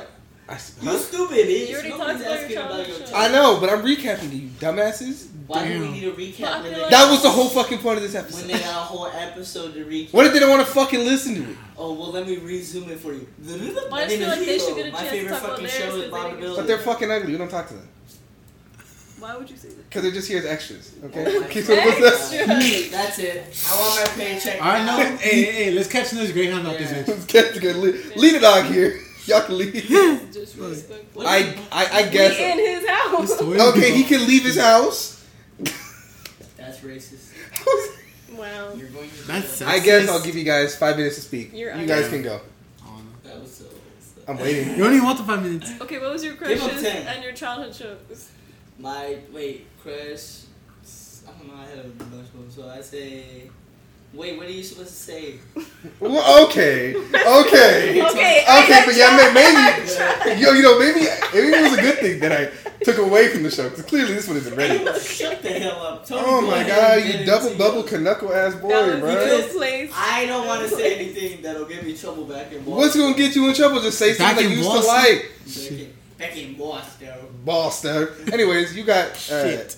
[0.47, 1.69] I, s- You stupid bitch.
[1.69, 3.15] You already Nobody's talked about your asking about childhood your show.
[3.15, 5.27] I know, but I'm recapping to you, dumbasses.
[5.47, 7.97] Why do we need a recap when they, like- That was the whole fucking point
[7.97, 8.37] of this episode.
[8.47, 10.13] when they got a whole episode to recap?
[10.13, 11.57] What if they don't want to fucking listen to it?
[11.77, 13.27] Oh well, let me resume it for you.
[13.43, 13.55] Well,
[13.93, 15.63] I just feel like they should get a My chance to favorite talk about fucking
[15.65, 16.55] theirs show is because Bob they and get- Billy.
[16.57, 17.31] But they're fucking ugly.
[17.33, 17.87] We don't talk to them
[19.25, 19.89] Why would you say that?
[19.89, 20.93] because they're just here as extras.
[21.05, 21.25] Okay.
[21.35, 22.29] Oh my Keep it with us.
[22.91, 23.65] That's it.
[23.67, 24.61] I want my paycheck.
[24.61, 24.97] I now.
[24.99, 25.17] know.
[25.17, 27.01] hey, hey, hey, let's catch this Greyhound out this Yeah.
[27.01, 27.07] bitch.
[27.07, 27.75] Let's catch to good.
[27.77, 28.99] Lead, lead it on here.
[29.25, 29.73] Y'all can leave.
[29.73, 31.23] Disrespectful.
[31.23, 32.37] What I, I, I We guess.
[32.37, 33.31] in his house.
[33.31, 35.25] It's the way Okay, he can leave his house.
[36.57, 37.31] That's racist.
[38.35, 38.73] Wow.
[38.75, 39.27] You're going to.
[39.27, 39.69] That's jail.
[39.69, 41.51] I guess I'll give you guys five minutes to speak.
[41.53, 42.41] You're You guys can go.
[43.23, 43.63] That was so.
[43.63, 44.71] so- I'm waiting.
[44.71, 45.71] You don't want the five minutes.
[45.81, 48.29] Okay, what was your Give him crushes and your childhood shows?
[48.79, 50.41] My wait, crush.
[51.27, 51.55] I don't know.
[51.61, 53.49] I had a bunch of them, so I say.
[54.13, 55.35] Wait, what are you supposed to say?
[55.99, 59.33] Well, okay, okay, Okay, I okay, but yeah, tried.
[59.33, 61.01] may- maybe, yo, you know, maybe,
[61.33, 62.51] maybe it was a good thing that I
[62.83, 64.77] took away from the show because clearly this one isn't ready.
[64.99, 66.05] Shut the hell up.
[66.05, 69.25] Tony, Oh my god, you double into bubble knuckle ass boy, bro.
[69.25, 69.91] your place.
[69.93, 72.75] I don't want to say anything that'll get me trouble back in Boston.
[72.75, 73.81] What's gonna get you in trouble?
[73.81, 75.85] Just say Back something that you used to Boston?
[75.85, 75.94] like.
[76.17, 77.09] Back in, back in Boston?
[77.45, 78.07] Boston.
[78.33, 79.15] Anyways, you got uh,
[79.49, 79.77] Shit.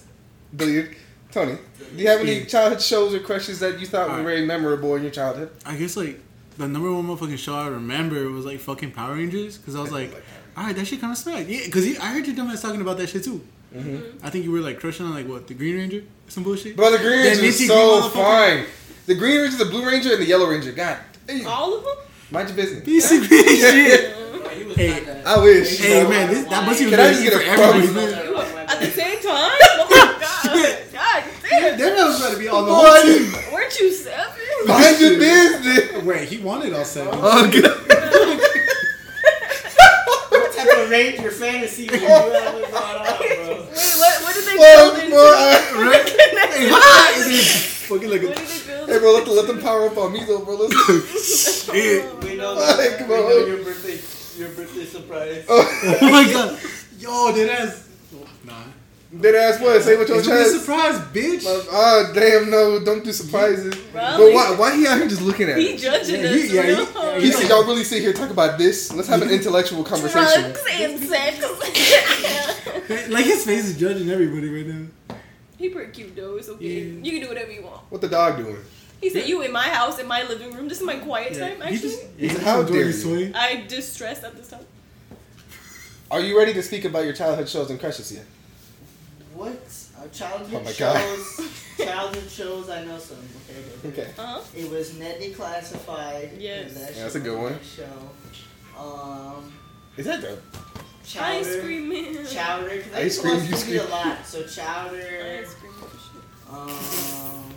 [0.56, 0.96] Billiard.
[1.32, 1.58] Tony,
[1.96, 2.46] do you have any Yeah.
[2.46, 4.26] childhood shows or crushes that you thought were Alright.
[4.26, 5.52] very memorable in your childhood?
[5.66, 6.20] I guess like
[6.58, 9.92] the number one motherfucking show I remember was like fucking Power Rangers because I was
[9.92, 10.12] like,
[10.58, 11.48] all right, that shit kind of smacked.
[11.50, 13.42] Yeah, because I heard your dumbass talking about that shit too.
[13.76, 14.20] Mhm.
[14.24, 16.76] I think you were like crushing on like what the Green Ranger, some bullshit.
[16.78, 18.64] Bro, the Green Ranger is so fine.
[19.06, 20.72] The Green Ranger, the Blue Ranger, and the Yellow Ranger.
[20.72, 20.98] God,
[21.28, 21.46] damn.
[21.46, 21.94] All of them?
[22.32, 22.84] mind your business.
[22.84, 24.16] Basic green shit.
[24.78, 25.28] He was Hey, not that.
[25.28, 25.80] I wish.
[25.80, 28.14] Hey man, this, that must be Can I very just easy get for everybody, man.
[28.70, 29.52] At the same time?
[29.80, 30.78] Oh my god.
[30.94, 31.78] God damn.
[31.78, 33.54] That man was about to be on the Boy, whole team.
[33.54, 34.34] Weren't you seven?
[34.68, 36.04] Mind your business.
[36.04, 37.14] Wait, he wanted all seven.
[37.16, 37.84] Oh, God.
[40.30, 43.68] What type of Ranger fantasy were you having going on, bro?
[43.72, 45.16] Wait, what, what did they Well, build into?
[45.16, 45.92] boy,
[46.58, 47.16] Hey, what?
[47.88, 49.98] Fucking like What a did they build Hey, bro, let, them- let them power up
[49.98, 50.56] on me, though, bro.
[50.56, 51.74] Listen.
[51.74, 52.24] shit.
[52.24, 53.98] We know, Like, that, we know your birthday,
[54.38, 55.46] your birthday surprise.
[55.50, 56.60] Oh, Oh my god.
[57.00, 57.88] Yo, did ass.
[58.46, 58.54] Nah.
[59.22, 59.82] Dead ass what?
[59.84, 61.46] Say what your It's gonna a surprise, bitch.
[61.72, 63.74] Ah, damn, no, don't do surprises.
[63.94, 65.82] But why, why he out here just looking at He us?
[65.82, 66.36] judging Yeah, us.
[66.44, 67.14] he- yeah, he- no.
[67.14, 68.92] yeah, He said, y'all really sit here talk about this?
[68.94, 70.42] Let's have an intellectual conversation.
[70.52, 71.40] Drugs and sex.
[73.10, 75.16] Like his face is judging everybody right now.
[75.58, 76.36] he pretty cute though.
[76.38, 76.66] It's okay.
[76.66, 77.00] Yeah.
[77.04, 77.82] You can do whatever you want.
[77.90, 78.58] What the dog doing?
[79.02, 80.68] He said, "You in my house, in my living room.
[80.68, 81.62] This is my quiet Yeah, time.
[81.62, 83.36] Actually, just, He he said, just "How dare his you." swing.
[83.36, 84.66] I distressed at this time.
[86.10, 88.26] Are you ready to speak about your childhood shows and crushes yet?
[89.36, 89.54] What?
[90.00, 90.98] Uh, childhood Oh my God.
[91.00, 91.64] shows.
[91.78, 92.70] childhood shows.
[92.70, 93.18] I know some.
[93.50, 93.60] Okay.
[93.60, 94.02] okay, okay.
[94.02, 94.12] Okay.
[94.18, 94.42] Uh huh.
[94.56, 96.30] It was Ned's Declassified.
[96.40, 96.74] Yes.
[96.74, 97.54] That Yeah, that's shit a good was one.
[97.54, 97.86] my
[98.80, 98.82] Show.
[98.82, 99.54] Um,
[99.98, 100.42] Is that dope?
[101.06, 101.26] Chowder.
[101.40, 102.26] Ice cream man.
[102.26, 102.82] Chowder.
[102.82, 103.80] Cause I Ice used to cream, you TV scream.
[103.80, 104.26] a lot.
[104.26, 105.42] So Chowder.
[105.44, 105.74] Ice cream.
[105.82, 106.54] shit.
[106.54, 107.54] Um,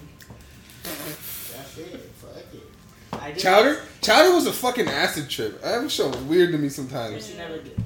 [1.77, 2.07] that's.
[2.21, 2.61] Fuck it.
[3.13, 3.81] I did Chowder?
[4.03, 5.61] Chowder was a fucking acid trip.
[5.63, 7.29] That show was weird to me sometimes.
[7.31, 7.79] She never did.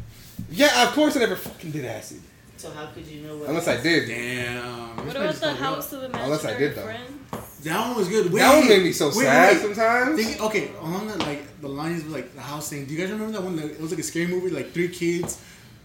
[0.50, 2.20] Yeah, of course I never fucking did acid.
[2.56, 3.48] So how could you know what?
[3.48, 4.08] Unless I did.
[4.08, 4.96] Damn.
[5.06, 6.82] What about the house of the Unless I did, though.
[6.82, 7.10] friends?
[7.64, 8.30] That one was good.
[8.30, 9.62] Wait, That one made me so wait, sad wait.
[9.62, 10.22] sometimes.
[10.22, 12.84] Think, okay, along the, like the lines of like the house thing.
[12.84, 13.56] Do you guys remember that one?
[13.56, 15.40] That, it was like a scary movie, like three kids,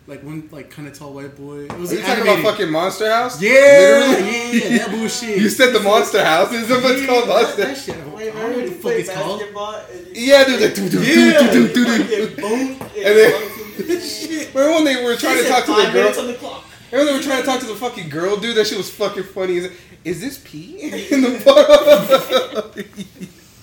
[0.10, 1.60] like one like kind of tall white boy.
[1.66, 2.26] It was Are you animated.
[2.26, 3.42] talking about fucking Monster House?
[3.42, 4.32] Yeah, Literally?
[4.32, 5.38] yeah, yeah, that bullshit.
[5.40, 6.52] You said the Monster House.
[6.52, 7.66] Is that what's Yeah, called Monster?
[7.66, 7.96] That shit.
[7.96, 9.40] I don't know what the fuck it's called.
[9.40, 9.76] basketball?
[9.92, 11.52] and you- Yeah, dude, like, do, do, do, Yeah.
[11.52, 12.44] do, do, do, do.
[12.44, 14.54] And then- Shit.
[14.54, 15.94] Remember when they were trying to talk to the girl?
[15.94, 16.66] minutes on the clock.
[16.92, 18.56] Remember they were trying to talk to the fucking girl, dude?
[18.58, 19.58] That shit was fucking funny.
[19.58, 19.72] Is, it,
[20.04, 20.80] is this pee
[21.12, 22.72] in the bottle?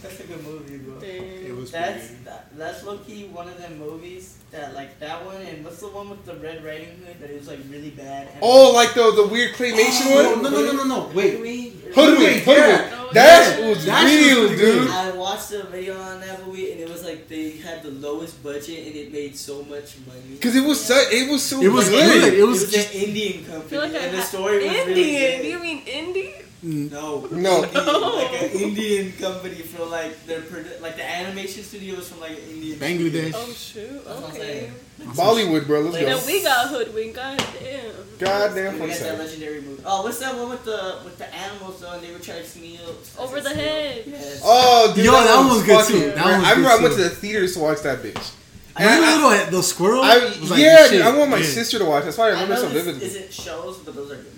[0.03, 0.99] That's a good movie, bro.
[1.03, 2.15] It was That's pretty good.
[2.15, 2.16] that,
[2.59, 6.09] that's low key one of them movies that like that one and what's the one
[6.11, 8.29] with the Red Riding Hood that is like really bad.
[8.29, 10.43] And Oh, like the the weird claymation Oh, one.
[10.43, 11.11] no, no, no, no, no.
[11.15, 11.35] Wait.
[11.35, 11.95] Hoodwink?
[11.95, 12.89] Hoodwink, Yeah.
[12.89, 13.13] Hoodwink.
[13.13, 13.69] That yeah.
[13.69, 14.81] was That shit was real, good.
[14.83, 14.91] dude.
[14.91, 18.43] I watched a video on that movie and it was like they had the lowest
[18.43, 20.39] budget and it made so much money.
[20.41, 22.23] Cause it was so it was so It was good.
[22.23, 22.33] good.
[22.35, 24.57] It It was was, just an Indian company feel like I and the ha- story
[24.59, 24.89] was Indian.
[24.89, 26.33] really Do you mean indie?
[26.67, 27.65] Mm, No, No.
[27.65, 32.21] Indian, like an Indian company from like their produ- like the animation studio was from
[32.21, 33.33] like an Indian Bangladesh.
[33.37, 34.05] Oh shoot.
[34.05, 34.39] That's I'm Okay.
[34.39, 34.73] saying.
[35.15, 35.81] Bollywood, bro.
[35.83, 36.17] Let's Like, go.
[36.17, 37.15] Now we got hoodwink.
[37.15, 37.93] God damn.
[38.19, 39.19] Goddamn We got that sight.
[39.19, 39.83] legendary movie.
[39.85, 41.93] Oh, what's that one with the with the animals though?
[41.93, 42.81] And they were trying to steal
[43.19, 44.05] Over the Hedge.
[44.07, 44.41] Yes.
[44.43, 46.11] Oh, dude, Yo, that one was good fucking too.
[46.13, 47.03] That one was I remember good I went too.
[47.05, 48.33] to the theaters to watch that bitch.
[48.79, 50.03] I remember And the little the squirrel.
[50.03, 50.91] I, was like, yeah, shit.
[50.93, 51.45] dude, I want my Yeah.
[51.47, 52.05] sister to watch.
[52.05, 53.07] That's why I I remember know so vividly.
[53.07, 54.33] Is it shows, but those are good movies.
[54.35, 54.36] So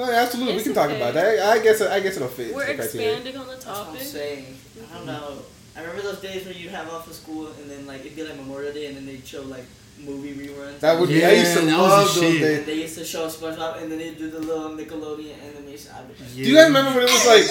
[0.00, 1.26] No, absolutely, we It's can talk about that.
[1.40, 3.08] I, I guess I guess it'll fit We're the criteria.
[3.12, 4.02] expanding on the that's what I'm topic.
[4.02, 4.58] saying.
[4.90, 5.38] I don't know.
[5.76, 8.22] I remember those days when you'd have off of school and then like it'd be
[8.24, 9.64] like Memorial Day and then they'd show like
[10.02, 10.80] movie reruns.
[10.80, 11.22] That would be.
[11.24, 12.40] I used to Yeah, that was love the those shit.
[12.40, 12.66] days.
[12.66, 15.92] They used to show SpongeBob and then they'd do the little Nickelodeon animation.
[15.94, 17.44] I'd be Do you guys remember when it was like,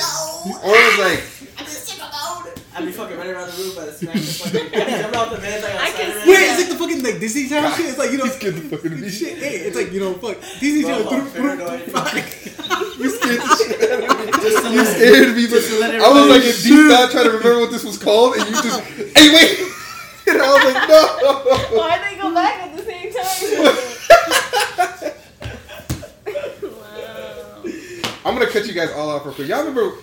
[0.66, 1.22] or it was like,
[2.76, 3.18] I'm just sick of old.
[3.18, 5.38] I'd be fucking running around the room by the smack the fucking jump off the
[5.38, 6.34] bed like I outside can of see it.
[6.34, 7.86] Wait, it's like the fucking like Disney Channel shit.
[7.90, 9.38] It's like you know, He's getting the fucking shit.
[9.40, 11.14] Hey, it's like you know, fuck Disney Bro, Channel.
[11.14, 11.80] I'm paranoid.
[13.00, 14.32] you scared the shit out of me.
[14.40, 17.26] Just You scared me, but just to let I was like in deep thought trying
[17.26, 18.82] to remember what this was called, and you just,
[19.18, 19.60] hey wait,
[20.30, 21.02] and I was like, no.
[21.78, 23.26] Why they go back at the same time?
[26.64, 27.64] wow.
[28.26, 29.48] I'm gonna cut you guys all off real quick.
[29.48, 29.98] Y'all remember?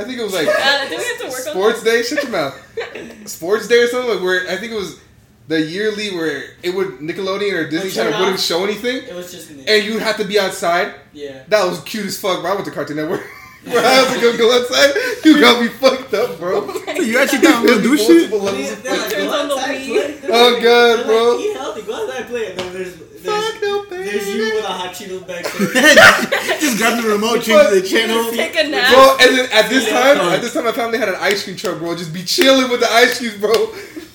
[0.00, 2.02] I think it was like Uh, do we have to work on Sports Day.
[2.02, 3.28] Shut your mouth.
[3.28, 5.00] Sports Day or something like where I think it was
[5.48, 8.44] the yearly where it would Nickelodeon or Disney Like, Channel wouldn't off.
[8.44, 9.64] show anything, It was just me.
[9.66, 10.94] and you'd have to be outside.
[11.12, 11.42] Yeah.
[11.48, 12.52] That was cute as fuck, bro.
[12.52, 13.22] I went to Cartoon Network.
[13.62, 14.94] Bro, I had to go, go outside.
[15.22, 16.66] You got me fucked up, bro.
[16.96, 18.30] So you actually thought we were do shit?
[18.30, 19.86] Multiple levels of like, Turns on the outside, Wii.
[19.86, 20.12] play.
[20.14, 21.30] They're Oh, like- God, bro.
[21.36, 21.82] Like, Eat healthy.
[21.82, 22.46] Go outside and play.
[22.52, 24.04] And then there's there's, Fuck no, baby.
[24.10, 26.60] there's you with a hot Cheetos back there.
[26.60, 28.30] Just grab the remote, change the channel.
[28.32, 28.92] Take a nap.
[28.92, 31.56] Bro, and then at this time, at this time, my family had an ice cream
[31.56, 31.96] truck, bro.
[31.96, 33.52] Just be chilling with the ice creams, bro.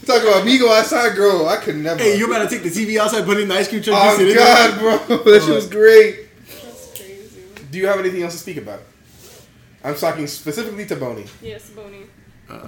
[0.06, 1.48] Talk about me go outside, girl.
[1.48, 2.00] I could never.
[2.00, 4.02] Hey, you better take the TV outside, put it in the ice cream truck.
[4.04, 5.08] just Oh sit God, there.
[5.08, 6.28] bro, that shit was great.
[6.48, 7.42] That's crazy.
[7.72, 8.82] Do you have anything else to speak about?
[9.84, 12.04] I'm talking specifically to Boney, Yes, Boney.
[12.50, 12.68] Uh,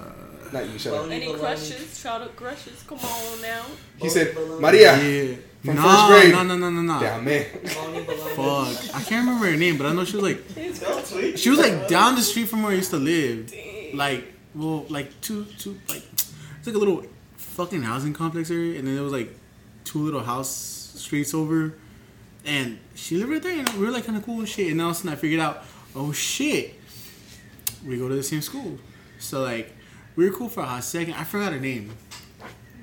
[0.54, 0.80] not you.
[0.80, 1.10] Shut up.
[1.10, 1.40] Any Baloney.
[1.40, 2.00] crushes?
[2.00, 2.84] Shout out crushes.
[2.88, 3.64] Come on now.
[3.98, 4.98] He said, Maria.
[4.98, 5.36] Yeah.
[5.66, 6.32] From no, first grade.
[6.32, 7.00] no, no, no, no, no.
[7.00, 7.46] Damn man.
[7.46, 8.76] Baloney, baloney.
[8.86, 8.96] Fuck.
[8.96, 12.16] I can't remember her name, but I know she was like she was like down
[12.16, 13.54] the street from where I used to live.
[13.94, 17.04] Like, well, like two, two, like it's like a little
[17.36, 19.36] fucking housing complex area, and then there was like
[19.84, 20.50] two little house
[20.96, 21.74] streets over,
[22.46, 24.72] and she lived right there, and we were like kind of cool and shit.
[24.72, 25.64] And all of a sudden, I figured out,
[25.96, 26.76] oh shit,
[27.86, 28.78] we go to the same school,
[29.28, 29.74] so like
[30.16, 31.14] we were cool for a hot second.
[31.16, 31.92] I forgot her name.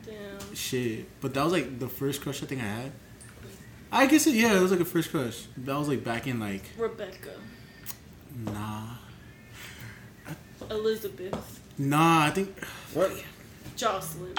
[0.04, 0.54] Damn.
[0.54, 2.92] Shit, but that was like the first crush I think I had.
[3.90, 5.46] I guess it, yeah, it was like a first crush.
[5.56, 7.30] That was like back in like Rebecca.
[8.44, 8.88] nah,
[10.70, 11.60] Elizabeth.
[11.78, 12.24] nah.
[12.26, 12.54] I think
[12.92, 13.10] What?
[13.76, 14.34] Jocelyn.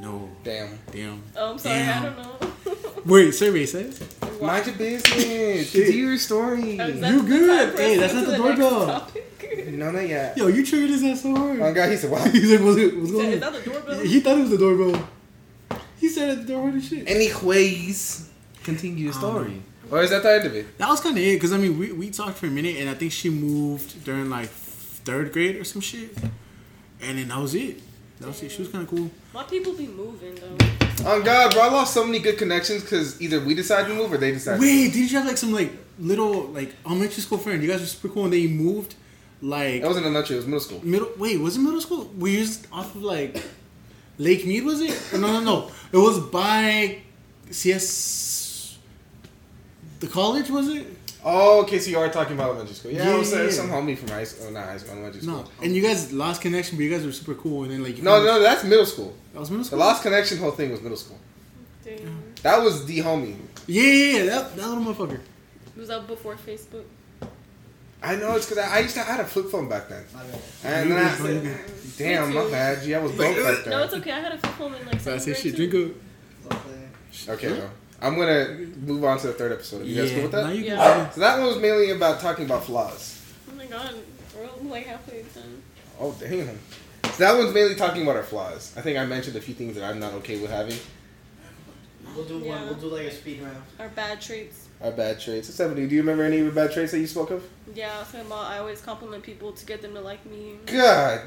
[0.00, 0.28] No.
[0.44, 0.78] Damn.
[0.92, 1.22] Damn.
[1.36, 1.80] Oh, I'm sorry.
[1.80, 2.36] I don't know.
[3.06, 4.02] Wait, survey says.
[4.40, 5.72] Mind your business.
[5.72, 6.80] Do your story.
[6.80, 7.68] Oh, You that's good.
[7.68, 9.10] time Hey, that's not go the doorbell.
[9.68, 10.36] No, not yet.
[10.36, 11.60] Yo, you triggered his ass so hard.
[11.60, 13.40] Oh God, he said, "Wow." He's like, what's, what's going on?
[13.40, 14.00] that the doorbell?
[14.00, 15.08] He thought it was the doorbell.
[15.98, 17.08] He said at the door and shit.
[17.08, 18.30] Anyways,
[18.64, 19.44] continue your story.
[19.44, 19.62] story.
[19.90, 20.76] Or is that the end of it?
[20.78, 22.90] That was kind of it, cause I mean, we, we talked for a minute, and
[22.90, 26.14] I think she moved during like third grade or some shit,
[27.00, 27.80] and then that was it.
[28.20, 28.50] That was it.
[28.50, 29.10] She was kind of cool.
[29.32, 30.56] Why people be moving though?
[31.06, 34.12] Oh God, bro, I lost so many good connections because either we decided to move
[34.12, 34.60] or they decided.
[34.60, 37.62] Wait, did you have like some like little like elementary school friend?
[37.62, 38.96] You guys were super cool, and they moved
[39.40, 40.34] like That wasn't elementary.
[40.34, 40.80] It was middle school.
[40.84, 41.10] middle.
[41.16, 42.10] Wait, was it middle school?
[42.18, 43.40] We used off of like
[44.18, 45.00] Lake Mead, was it?
[45.12, 45.70] No, no, no.
[45.92, 47.02] It was by
[47.50, 48.78] CS.
[50.00, 50.86] The college was it?
[51.24, 51.78] Oh, okay.
[51.78, 52.90] So you are talking about elementary school.
[52.92, 53.50] Yeah, Yeah, I was yeah, yeah.
[53.50, 54.46] some homie from high school.
[54.48, 55.36] Oh, not high school, elementary school.
[55.38, 55.44] No.
[55.62, 58.02] And you guys lost connection, but you guys were super cool, and then like you
[58.04, 59.14] No, no, that's middle school.
[59.32, 59.78] that was middle school.
[59.78, 59.92] The school.
[59.92, 61.18] lost connection whole thing was middle school.
[61.84, 62.22] Damn.
[62.42, 63.36] That was the homie.
[63.66, 64.24] Yeah, yeah, yeah.
[64.26, 65.14] That that little motherfucker.
[65.14, 66.84] It was that before Facebook?
[68.00, 70.04] I know it's because I, I used to I had a flip phone back then.
[70.62, 71.54] And then I, You
[71.98, 72.82] damn, my bad.
[72.84, 73.70] Gee, I was broke back then.
[73.70, 74.12] No, it's okay.
[74.12, 75.70] I had a flip phone in like So I seventh say grade shit.
[75.70, 75.96] Drink
[76.50, 76.58] up.
[77.28, 77.70] Okay, though.
[78.00, 79.84] I'm gonna move on to the third episode.
[79.84, 80.46] You guys cool with that?
[80.46, 81.10] Now Yeah.
[81.10, 83.20] So that one was mainly about talking about flaws.
[83.50, 83.94] Oh my god,
[84.36, 85.62] we're like halfway done.
[85.98, 86.58] Oh damn.
[87.12, 88.72] So that one's mainly talking about our flaws.
[88.76, 90.76] I think I mentioned a few things that I'm not okay with having.
[92.14, 92.56] We'll do Yeah.
[92.56, 92.66] one.
[92.66, 93.56] We'll do like a speed round.
[93.78, 94.66] Our bad traits.
[94.80, 95.52] Our bad traits.
[95.52, 97.42] Stephanie, do you remember any of your bad traits that you spoke of?
[97.74, 100.54] Yeah, I was talking about I always compliment people to get them to like me.
[100.66, 101.20] God.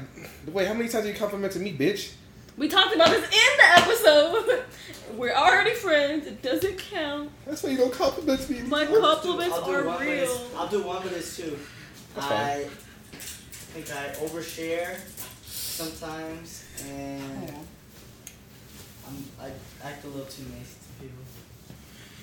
[0.48, 2.12] Wait, how many times have you complimented me, bitch?
[2.56, 4.64] We talked about this in the episode.
[5.16, 6.26] We're already friends.
[6.26, 7.30] It doesn't count.
[7.46, 8.62] That's why you don't compliment me.
[8.62, 10.26] My compliments I'll do are one with real.
[10.26, 10.54] this.
[10.56, 11.58] I'll do one with this too.
[12.14, 12.38] That's fine.
[12.38, 12.64] I
[13.74, 14.98] think I overshare
[15.44, 17.52] sometimes, and
[19.06, 19.50] I'm, I
[19.86, 21.24] act a little too nice to people.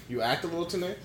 [0.08, 0.96] You act a little too nice.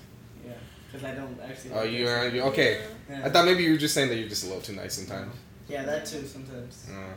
[0.45, 0.53] Yeah,
[0.91, 1.71] because I don't actually.
[1.73, 2.33] Oh, you're, stuff.
[2.33, 2.81] You, okay.
[3.09, 3.21] Yeah.
[3.25, 5.33] I thought maybe you were just saying that you're just a little too nice sometimes.
[5.67, 6.87] Yeah, that too sometimes.
[6.91, 7.13] Uh,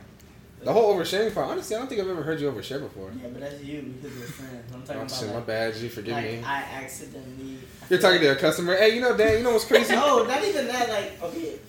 [0.63, 3.11] the whole oversharing part, honestly, I don't think I've ever heard you overshare before.
[3.21, 4.73] Yeah, but that's you because we're friends.
[4.73, 6.43] I'm talking Oh, about shit, my bad, You forgive like me.
[6.43, 7.57] I accidentally.
[7.89, 8.75] You're talking to a customer.
[8.75, 9.93] Hey, you know, Dan, you know what's crazy?
[9.95, 10.89] No, not even that.
[10.89, 11.59] Like, okay.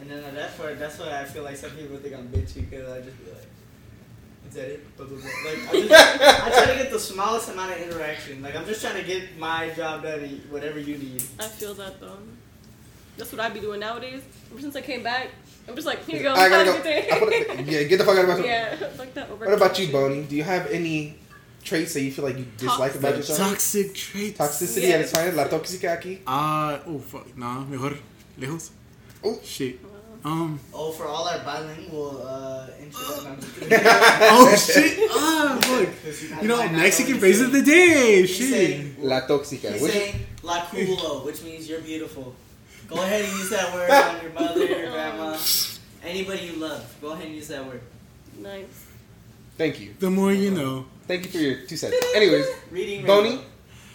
[0.00, 2.70] And then at that part, that's why I feel like some people think I'm bitchy
[2.70, 3.46] because I just be like,
[4.48, 4.96] is that it?
[4.96, 5.50] Blah, blah, blah.
[5.50, 8.40] Like, I, just, I try to get the smallest amount of interaction.
[8.42, 11.22] Like, I'm just trying to get my job done, and whatever you need.
[11.38, 12.16] I feel that though.
[13.18, 14.22] That's what I'd be doing nowadays.
[14.52, 15.28] Ever since I came back,
[15.68, 16.32] I'm just like, here you go.
[16.34, 16.72] I gotta go.
[16.74, 17.08] good day.
[17.12, 19.30] I put it- yeah, get the fuck out of my yeah, like that.
[19.30, 20.22] Over What about you, Boney?
[20.22, 21.16] Do you have any
[21.62, 23.38] traits that you feel like you dislike about yourself?
[23.50, 24.38] Toxic traits.
[24.38, 24.94] Toxicity Yeah.
[24.94, 26.20] at its finest, la tóxica aquí.
[26.26, 27.36] Uh, oh, fuck.
[27.36, 27.96] Nah, mejor.
[28.40, 28.70] Lejos.
[29.22, 29.38] Oh.
[29.44, 29.78] Shit.
[30.24, 30.58] Um.
[30.74, 33.00] Oh, for all our bilingual uh, intro.
[33.22, 33.78] no, I'm just kidding.
[33.80, 34.98] Oh, shit.
[35.12, 35.88] Ah, look.
[36.42, 38.22] You know, might Mexican what phrases of the day.
[38.22, 38.50] He's Shit.
[38.50, 39.72] saying- La tóxica.
[39.72, 42.34] He's Which- saying la culo, which means you're beautiful.
[42.88, 45.36] Go ahead and use that word on your mother, your grandma,
[46.02, 46.96] anybody you love.
[47.02, 47.82] Go ahead and use that word.
[48.38, 48.86] Nice.
[49.58, 49.94] Thank you.
[49.98, 50.86] The more you know.
[51.06, 51.96] Thank you for your two cents.
[52.14, 53.04] Anyways, Reading.
[53.04, 53.40] Boney,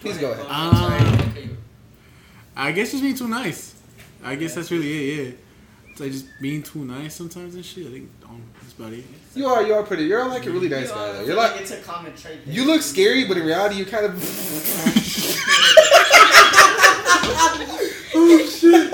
[0.00, 0.46] please go ahead.
[0.48, 1.00] I'm sorry.
[1.00, 1.58] Um,
[2.56, 3.74] I guess just being too nice.
[4.22, 5.32] I guess that's really it, yeah.
[5.90, 7.86] It's like just being too nice sometimes and shit.
[7.86, 9.04] I think um, that's about it.
[9.34, 10.04] You are, you are pretty.
[10.04, 11.12] You're like a really nice You guy.
[11.12, 11.24] Though.
[11.24, 12.44] You're like like, it's a common trait.
[12.44, 12.54] there.
[12.54, 14.14] you look scary, but in reality, you kind of.
[18.26, 18.90] oh shit!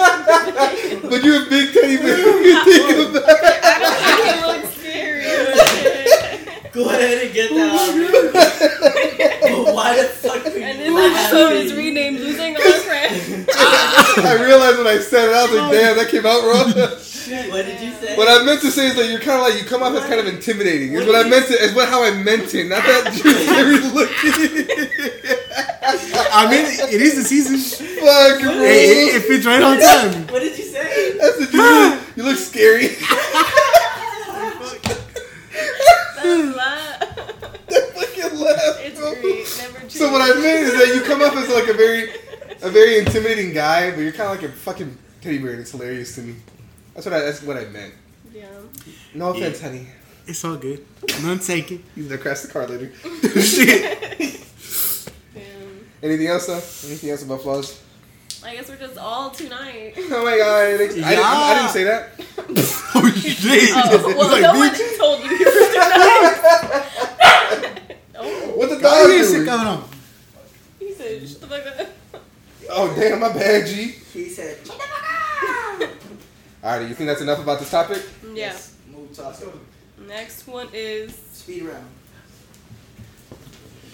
[1.03, 2.19] but you're a big teddy bear.
[2.43, 3.61] You think about it.
[3.63, 6.71] I don't think it looks scary.
[6.73, 8.33] Go ahead and get that oh,
[9.53, 9.65] out.
[9.65, 13.47] but why the fuck would and you this laugh episode is renamed "Losing Our Friend."
[13.57, 15.73] I realized when I said it, I was like, oh.
[15.73, 16.99] damn, that came out wrong.
[17.51, 18.17] What did you say?
[18.17, 20.05] what I meant to say is that you're kind of like you come off as
[20.09, 20.93] kind of intimidating.
[20.93, 21.55] Is What what I did meant to.
[21.55, 22.69] Is what how I meant it.
[22.69, 24.67] Not that you're scary looking.
[26.33, 27.59] I mean, it is the season.
[27.59, 28.53] Fuck, bro.
[28.61, 30.27] Hey, it, it fits right on time.
[30.29, 31.19] What did you say?
[31.19, 32.13] That's the truth.
[32.17, 32.89] You look scary.
[32.89, 33.01] That's
[36.57, 37.01] that.
[37.69, 38.77] that fucking laugh.
[38.81, 39.47] It's great.
[39.59, 39.93] Never change.
[39.93, 42.11] So what I meant is that you come off as like a very,
[42.63, 45.73] a very intimidating guy, but you're kind of like a fucking teddy bear, and it's
[45.73, 46.37] hilarious to me.
[46.95, 47.21] That's what I.
[47.21, 47.95] That's what I meant.
[48.33, 48.47] Yeah.
[49.15, 49.87] No offense, honey.
[50.27, 50.85] It's all good.
[51.23, 51.83] None taken.
[51.95, 52.91] He's gonna crash the car later.
[53.41, 54.41] shit.
[55.35, 55.87] Damn.
[56.03, 56.89] Anything else though?
[56.89, 57.81] Anything else about flaws?
[58.43, 59.95] I guess we're just all tonight.
[60.13, 60.67] Oh my god!
[60.67, 62.11] I didn't, I didn't, I didn't say that.
[62.95, 63.71] oh shit.
[63.75, 66.37] Oh, well, It's no like, one told you you were tonight.
[68.19, 69.47] oh, What the dog cállese, doing?
[69.47, 69.81] cabrón.
[70.79, 72.23] he said, "Shut the fuck up."
[72.71, 73.95] Oh damn, my bad, G.
[74.13, 74.59] He said.
[76.63, 78.03] Alright, you think that's enough about this topic?
[78.23, 78.31] Yeah.
[78.35, 78.75] Yes.
[78.93, 79.53] Move to.
[80.07, 81.87] Next one is Speed round.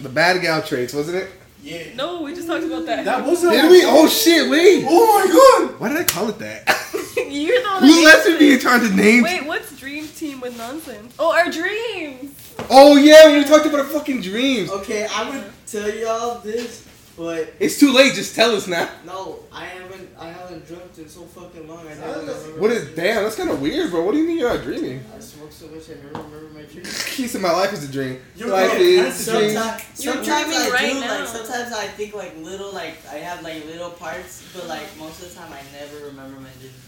[0.01, 1.29] The bad gal traits, wasn't it?
[1.63, 1.95] Yeah.
[1.95, 2.21] no.
[2.21, 3.05] We just talked about that.
[3.05, 3.53] That wasn't.
[3.53, 3.81] Did we?
[3.85, 4.49] Oh shit!
[4.49, 4.85] Wait.
[4.87, 5.79] Oh my god.
[5.79, 6.67] Why did I call it that?
[7.15, 7.83] You're the one.
[7.83, 9.23] Who that lets me be in charge of names?
[9.23, 11.15] Wait, what's Dream Team with nonsense?
[11.17, 12.35] Oh, our dreams.
[12.69, 14.69] Oh yeah, when we talked about our fucking dreams.
[14.69, 16.86] Okay, I would tell y'all this,
[17.17, 18.13] but It's too late.
[18.13, 18.87] Just tell us now.
[19.05, 20.07] no, I haven't.
[20.19, 21.85] I haven't dreamt in so fucking long.
[21.87, 22.61] I never remember.
[22.61, 22.95] What is?
[22.95, 24.05] Damn, that's kind of weird, bro.
[24.05, 25.03] What do you mean you're not dreaming?
[25.15, 27.03] I smoke so much I never remember my dreams.
[27.07, 28.19] Keys in my life is a dream.
[28.35, 28.81] You're life right.
[28.81, 29.51] is a dream.
[29.51, 31.19] Sometimes, You're sometimes dreaming I right do, now.
[31.19, 35.21] Like sometimes I think like little, like I have like little parts, but like most
[35.21, 36.83] of the time I never remember my dreams.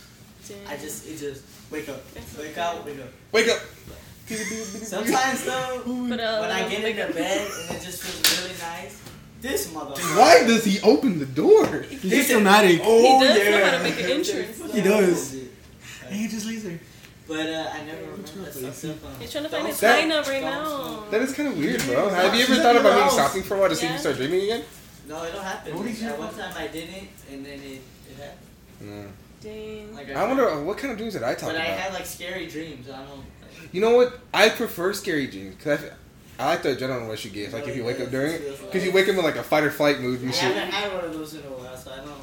[0.67, 2.61] I just it just wake up, wake okay.
[2.61, 3.09] up, wake up.
[3.31, 3.59] Wake up.
[4.29, 9.01] Sometimes though, But uh, when I get into bed and it just feels really nice,
[9.41, 10.17] this motherfucker.
[10.17, 11.82] Why does he open the door?
[11.84, 12.82] He's just dramatic.
[12.84, 14.73] Oh He does know how to make an entrance.
[14.73, 15.34] He does.
[16.06, 16.80] And he just leaves there.
[17.28, 19.19] But uh, I never remember that stuff.
[19.19, 21.04] He's trying to find his That- sign up right now.
[21.12, 22.08] That is kind of weird, bro.
[22.08, 22.15] Yeah.
[22.23, 23.12] Have you ever thought about maybe mouth.
[23.13, 24.63] stopping for a while to see if you start dreaming again?
[25.08, 25.75] No, it'll happen.
[25.78, 28.39] What is At your- one time I didn't, and then it, it happened.
[28.82, 29.06] No.
[29.41, 29.95] Dang.
[29.95, 31.54] Like I wonder uh, what kind of dreams did I talk about.
[31.54, 32.89] But I had like scary dreams.
[32.89, 33.10] I don't.
[33.19, 34.19] Like, You know what?
[34.34, 35.82] I prefer scary dreams because
[36.39, 37.52] I, I like the adrenaline rush you get.
[37.54, 39.63] Like if you wake up during it, because you wake up in like a fight
[39.63, 40.54] or flight mood I and shit.
[40.54, 42.13] haven't had one of those in a while, so I don't.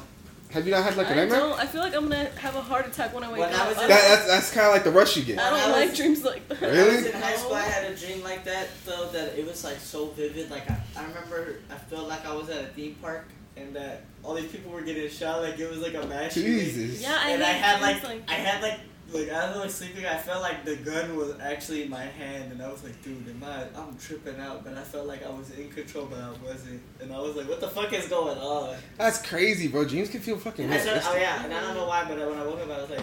[0.51, 1.39] Have you not had like a I nightmare?
[1.39, 1.59] don't.
[1.59, 3.67] I feel like I'm gonna have a heart attack when I wake When I up.
[3.69, 5.39] was I in- That, that's that's kind of like the rush you get.
[5.39, 6.61] I don't I like dreams like that.
[6.61, 9.45] When I was in high school, I had a dream like that though that it
[9.45, 10.49] was like so vivid.
[10.49, 13.27] Like I, I remember, I felt like I was at a theme park
[13.57, 15.41] and that all these people were getting shot.
[15.41, 16.53] Like it was like a mass shooting.
[16.53, 17.01] Jesus.
[17.01, 18.79] Yeah, I and I had like, like I had like
[19.13, 22.51] like as I was sleeping, I felt like the gun was actually in my hand,
[22.51, 23.63] and I was like, dude, am I?
[23.79, 27.13] I'm tripping out, but I felt like I was in control, but I wasn't, and
[27.13, 28.75] I was like, what the fuck is going on?
[28.97, 29.85] That's crazy, bro.
[29.85, 30.83] Dreams can feel fucking And I real.
[31.01, 32.89] started, oh yeah, and I don't know why, but when I woke up, I was
[32.89, 33.01] like,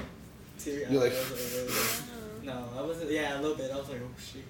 [0.58, 0.86] teary.
[0.90, 3.10] You're like- I was like, no, I wasn't.
[3.10, 3.70] Yeah, a little bit.
[3.72, 4.42] I was like, oh shit.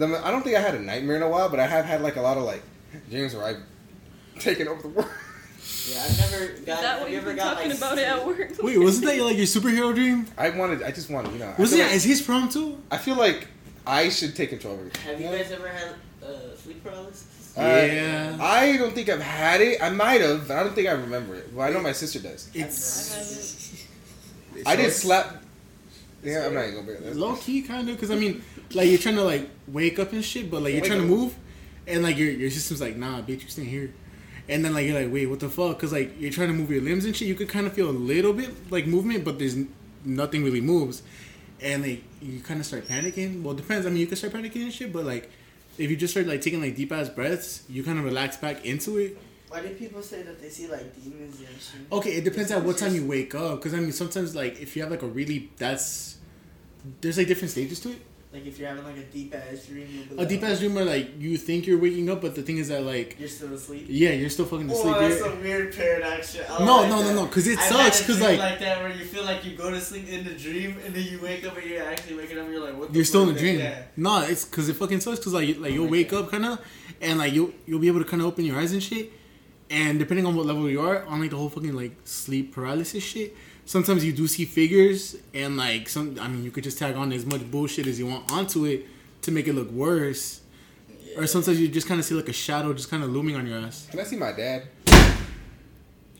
[0.00, 2.14] I don't think I had a nightmare in a while, but I have had like
[2.16, 2.62] a lot of like
[3.10, 3.62] dreams where I've
[4.40, 5.08] taken over the world.
[5.88, 6.58] Yeah, I've never got.
[6.58, 8.50] Is that have what you ever been got talking like, about it at work?
[8.62, 10.26] Wait, wasn't that like your superhero dream?
[10.36, 10.82] I wanted.
[10.82, 11.32] I just wanted.
[11.32, 11.54] You know.
[11.58, 12.78] Wasn't like, is his prom too?
[12.90, 13.48] I feel like
[13.86, 14.96] I should take control of it.
[14.98, 17.54] Have you guys ever had uh, sleep paralysis?
[17.56, 18.36] Uh, Yeah.
[18.40, 19.82] I don't think I've had it.
[19.82, 21.52] I might have, but I don't think I remember it.
[21.52, 22.48] Well, I know my sister does.
[22.54, 23.86] It's
[24.66, 25.42] I did it's slap.
[26.22, 27.16] Yeah, I'm not even gonna bring it.
[27.16, 28.42] low key kind of because I mean,
[28.74, 31.06] like you're trying to like wake up and shit, but like you're Wake trying to
[31.06, 31.34] move,
[31.86, 33.92] and like your your system's like, nah, bitch, you stay here.
[34.50, 35.76] And then like you're like, wait, what the fuck?
[35.76, 37.88] Because like you're trying to move your limbs and shit, you could kind of feel
[37.88, 39.56] a little bit like movement, but there's
[40.04, 41.02] nothing really moves,
[41.60, 43.42] and like you kind of start panicking.
[43.42, 43.86] Well, it depends.
[43.86, 45.30] I mean, you can start panicking and shit, but like
[45.78, 48.64] if you just start like taking like deep ass breaths, you kind of relax back
[48.64, 49.16] into it.
[49.48, 51.80] Why do people say that they see like demons and shit?
[51.92, 53.56] Okay, it depends at what time you wake up.
[53.56, 56.18] Because I mean, sometimes like if you have like a really that's
[57.00, 58.02] there's like different stages to it.
[58.32, 60.08] Like if you're having like a deep ass dream.
[60.16, 62.68] A deep ass dream where like you think you're waking up, but the thing is
[62.68, 63.86] that like You're still asleep.
[63.88, 64.94] yeah, you're still fucking asleep.
[64.94, 66.48] Oh, that's You're- some weird paradox shit.
[66.48, 67.14] No, like no, no, that.
[67.16, 68.00] no, because it I've sucks.
[68.02, 70.76] Because like, like that where you feel like you go to sleep in the dream
[70.86, 72.90] and then you wake up and you're actually waking up and you're like, what?
[72.92, 73.58] The you're still in fuck a dream.
[73.58, 73.82] Yeah.
[73.96, 75.18] No, it's because it fucking sucks.
[75.18, 76.20] Because like you- like you'll wake that.
[76.20, 76.60] up kind of,
[77.00, 79.10] and like you you'll be able to kind of open your eyes and shit.
[79.70, 83.02] And depending on what level you are on like the whole fucking like sleep paralysis
[83.02, 83.34] shit,
[83.70, 86.18] sometimes you do see figures and like some.
[86.20, 88.84] I mean, you could just tag on as much bullshit as you want onto it
[89.22, 90.40] to make it look worse.
[91.16, 93.46] Or sometimes you just kind of see like a shadow just kind of looming on
[93.46, 93.86] your ass.
[93.90, 94.64] Can I see my dad?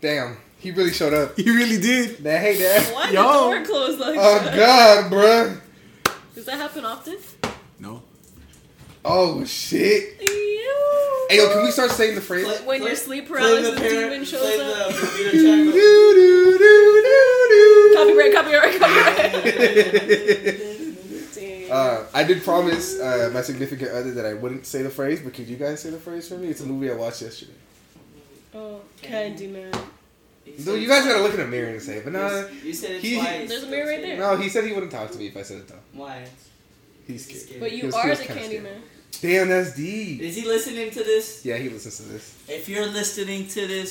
[0.00, 1.36] Damn, he really showed up.
[1.36, 2.22] He really did.
[2.24, 2.94] Dad, hey dad.
[2.94, 3.22] Why Yo.
[3.50, 4.56] the door closed like Oh that?
[4.56, 5.60] God, bruh.
[6.34, 7.18] Does that happen often?
[9.04, 9.10] No.
[9.10, 10.20] Oh shit.
[10.20, 11.26] Ew.
[11.30, 12.44] Hey yo, can we start saying the phrase?
[12.44, 14.88] Play- When play- your sleep paralysis the par- demon shows play up.
[14.88, 15.72] the Bermuda Do, Triangle.
[15.72, 15.78] do,
[16.14, 16.72] do, do,
[17.50, 17.94] do.
[17.96, 20.60] Copyright, copyright, copyright.
[21.70, 25.32] Uh, I did promise uh, my significant other that I wouldn't say the phrase, but
[25.34, 26.48] could you guys say the phrase for me?
[26.48, 27.52] It's a movie I watched yesterday.
[28.56, 29.72] oh, Candyman.
[30.44, 32.42] Dude, you guys gotta look in the mirror and say, it, but nah.
[32.64, 33.48] You said it he- twice.
[33.48, 34.18] There's a mirror right there.
[34.18, 35.76] No, he said he wouldn't talk to me if I said it though.
[35.92, 36.26] Why?
[37.06, 37.60] He's scared.
[37.60, 38.64] But He you was- are the kinda scared.
[38.64, 38.80] Candyman.
[39.22, 40.20] Damn, that's deep.
[40.22, 41.40] Is he listening to this?
[41.44, 42.32] Yeah, he listens to this.
[42.48, 43.90] If you're listening to this,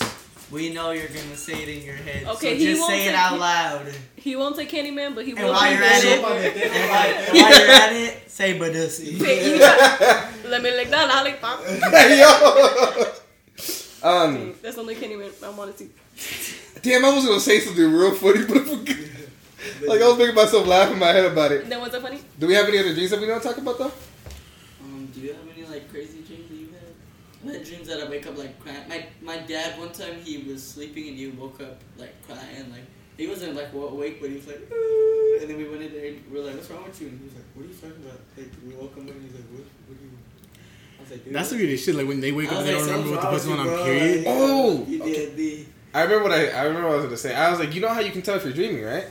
[0.49, 2.25] we know you're gonna say it in your head.
[2.27, 3.93] Okay, so he just say it say- out loud.
[4.15, 6.33] He won't say Candyman, but he And will while say you're at it, and while,
[6.33, 9.19] and while you're at it, say Badusi.
[9.19, 11.63] Say, you got- Let me lick that lollipop.
[12.99, 13.13] Yo.
[14.01, 15.89] Um, Dang, That's the only Candyman I wanted to.
[16.81, 18.95] damn, I was gonna say something real funny, but I forgot.
[19.87, 21.67] Like I was making myself laugh in my head about it.
[21.69, 22.19] Then was that funny?
[22.39, 23.91] Do we have any other dreams that we don't talk about though?
[24.83, 27.49] Um, do you have any like crazy dreams that you had?
[27.49, 28.87] I had dreams that I wake up like crying.
[28.87, 32.85] My my dad one time he was sleeping and he woke up like crying like
[33.17, 34.61] he wasn't like awake but he was like
[35.41, 37.17] and then we went in there and we were like what's wrong with you and
[37.19, 39.33] he was like what are you talking about like we woke him up and he's
[39.33, 40.11] like what what are you
[40.97, 41.95] I was like Dude, That's the weirdest shit.
[41.95, 43.65] Like when they wake up, was they like, don't remember what the person fuck's on.
[43.67, 44.23] with you, Period.
[44.23, 45.13] bro." Oh, Like, he okay.
[45.13, 47.35] did the I remember what I I remember what I was gonna say.
[47.35, 49.07] I was like, you know how you can tell if you're dreaming, right?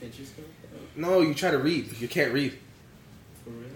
[0.00, 0.42] Pictures go
[0.74, 1.98] oh, No, you try to read.
[2.00, 2.58] You can't read.
[3.44, 3.68] for real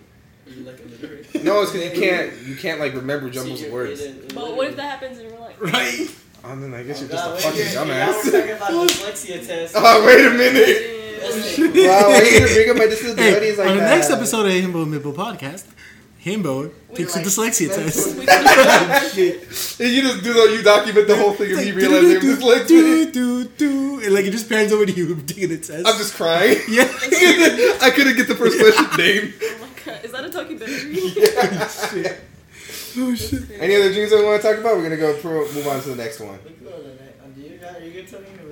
[0.46, 4.02] you like illiterate No, it's because you can't you can't like remember jumbles of words.
[4.35, 5.56] But what if that happens in real life?
[5.61, 6.14] Right.
[6.44, 8.22] Oh, then I guess Oh, you're just oh, God, a wait, fucking you're- Now we're
[8.22, 8.32] dumbass.
[8.32, 9.74] talking about dyslexia test.
[9.78, 11.20] oh, wait a minute.
[11.20, 11.66] That's Damn.
[11.66, 13.94] like- Wow, why you gonna bring up my disabilities Hey, like on the that?
[13.96, 15.66] next episode of Himbo Mibbo podcast,
[16.24, 18.16] Himbo takes like- a dyslexia test.
[19.80, 22.20] And you just do the you document the whole thing of me Like, realizing I'm
[22.20, 22.68] do, dyslexic.
[22.68, 25.87] do, do, do, and like it just pans over to you taking the test.
[25.87, 26.58] I'm just crying.
[26.68, 26.85] yeah.
[27.82, 29.35] I couldn't get the first question name.
[29.42, 30.94] Oh my god, is that a documentary?
[30.94, 32.20] shit.
[32.98, 33.42] Oh shit.
[33.58, 34.76] Any other dreams that we want to talk about?
[34.76, 36.38] We're gonna go pro- move on to the next one.
[36.44, 36.90] We can go to.
[37.35, 37.76] Do you got?
[37.76, 38.26] Are you good, Tony?
[38.26, 38.52] Or we-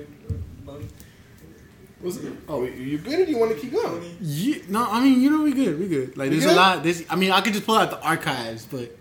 [2.01, 2.33] What's it?
[2.47, 4.15] Oh, you good or do you want to keep going?
[4.21, 6.17] Yeah, no, I mean, you know, we good, we good.
[6.17, 6.53] Like, We there's good?
[6.53, 6.83] a lot.
[6.83, 8.95] There's, I mean, I could just pull out the archives, but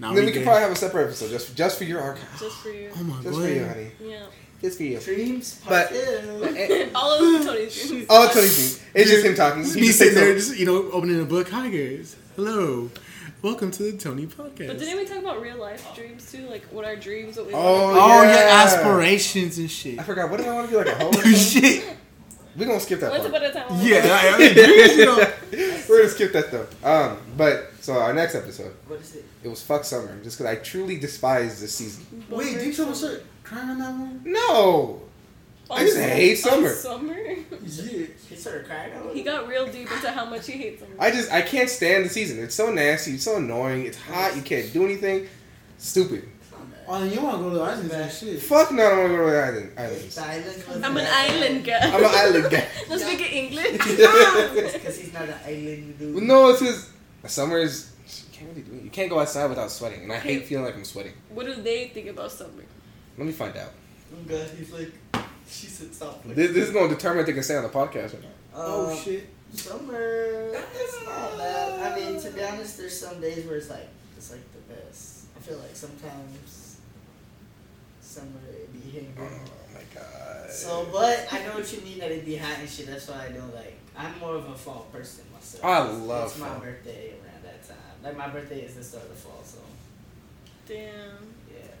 [0.00, 0.44] now then we we can good.
[0.46, 2.40] probably have a separate episode just just for your archives.
[2.40, 2.90] Just for you.
[2.98, 3.42] Oh my Just god.
[3.42, 3.90] for you, honey.
[4.02, 4.22] Yeah.
[4.60, 4.98] Just for you.
[4.98, 5.60] Dreams.
[5.68, 5.90] But- part
[6.68, 6.90] two.
[6.94, 8.06] All of Tony's dreams.
[8.10, 8.88] Oh, Tony's dream.
[8.94, 9.62] It's just him talking.
[9.62, 11.48] Just He me just sitting takes there, just you know, opening a book.
[11.50, 12.90] Hi guys, hello.
[13.42, 14.66] Welcome to the Tony Podcast.
[14.66, 16.46] But didn't we talk about real life dreams too?
[16.48, 17.96] Like what our dreams, what we Oh, want?
[17.98, 18.32] oh yeah.
[18.34, 18.62] Yeah.
[18.64, 19.98] aspirations and shit.
[20.00, 20.28] I forgot.
[20.30, 21.08] What did I want to be like a hoe?
[21.10, 21.34] or something?
[21.62, 21.84] shit.
[22.56, 23.42] We're gonna skip that Once part.
[23.42, 23.78] upon a time.
[23.80, 25.32] Yeah, I, I mean, you know.
[25.88, 26.66] We're gonna skip that though.
[26.84, 29.24] Um, but so our next episode, What is it?
[29.44, 32.24] it was fuck summer, just because I truly despise this season.
[32.28, 34.20] Wait, did you trouble start crying on that one?
[34.24, 35.02] No,
[35.70, 36.68] I just hate On summer.
[36.70, 37.14] Summer.
[37.18, 38.06] Yeah.
[38.28, 38.92] He started crying.
[39.14, 40.94] He got real deep into how much he hates summer.
[40.98, 42.42] I just I can't stand the season.
[42.42, 43.12] It's so nasty.
[43.14, 43.86] It's so annoying.
[43.86, 44.34] It's hot.
[44.36, 45.28] You can't do anything.
[45.78, 46.28] Stupid.
[46.92, 47.02] It's not bad.
[47.02, 48.42] Oh, you want to go to the islands and shit.
[48.42, 49.72] Fuck no, I don't want to go to the island.
[49.78, 50.18] Islands.
[50.18, 51.30] Island I'm an bad.
[51.30, 51.78] island girl.
[51.82, 52.66] I'm an island guy.
[52.88, 53.72] Don't speak English.
[54.72, 56.22] Because he's not an island dude.
[56.22, 56.88] No, it's because
[57.26, 57.90] summer is.
[58.06, 58.82] You can't really do it.
[58.84, 61.12] You can't go outside without sweating, and I hate feeling like I'm sweating.
[61.34, 62.64] what do they think about summer?
[63.18, 63.70] Let me find out.
[64.12, 64.92] Oh God, he's like,
[65.48, 66.22] she said stop.
[66.24, 68.32] This, this is going to determine if they can stay on the podcast or not.
[68.54, 69.28] Oh Um, shit.
[69.52, 71.92] Summer, it's not bad.
[71.92, 75.26] I mean, to be honest, there's some days where it's like it's like the best.
[75.36, 76.59] I feel like sometimes
[78.10, 79.22] summer it be hitting Oh
[79.74, 80.50] my god.
[80.50, 82.86] So, but I know what you mean that it'd be hot and shit.
[82.88, 83.76] That's why I don't like.
[83.96, 85.64] I'm more of a fall person myself.
[85.64, 87.76] I It's- love It's my birthday around that time.
[88.02, 89.58] Like my birthday is the start of fall, so
[90.66, 90.86] Damn.
[91.52, 91.74] yeah.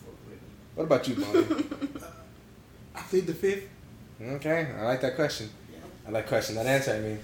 [0.00, 0.48] fuck with me.
[0.74, 1.66] What about you, Bonnie?
[2.96, 3.68] I plead the fifth.
[4.22, 5.50] okay, I like that question.
[5.72, 5.78] Yeah.
[6.06, 6.92] I like question, that answer.
[6.94, 7.18] I mean,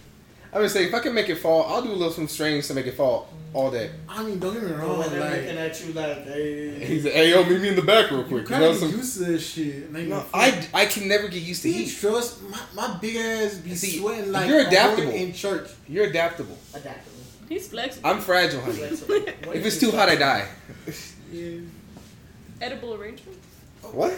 [0.53, 2.66] I would say if I can make it fall, I'll do a little some strange
[2.68, 3.90] to make it fall all day.
[4.09, 4.98] I mean, don't get me But wrong.
[4.98, 7.76] when they're Like, looking at you like, hey, He's like, hey yo, meet me in
[7.76, 8.42] the back real quick.
[8.42, 9.92] You kind know, some, get used to this shit.
[9.92, 11.96] Like, no, I, I can never get used to Bitch, heat.
[12.01, 15.12] trust my, my big ass be See, sweating like you're adaptable.
[15.12, 15.70] in church.
[15.88, 16.57] You're adaptable.
[16.74, 17.16] adaptable.
[17.48, 18.09] He's flexible.
[18.11, 18.78] I'm fragile, honey.
[18.82, 20.48] If it's too hot, I die.
[21.32, 21.61] Yeah.
[22.61, 23.38] Edible arrangement.
[23.92, 24.12] What?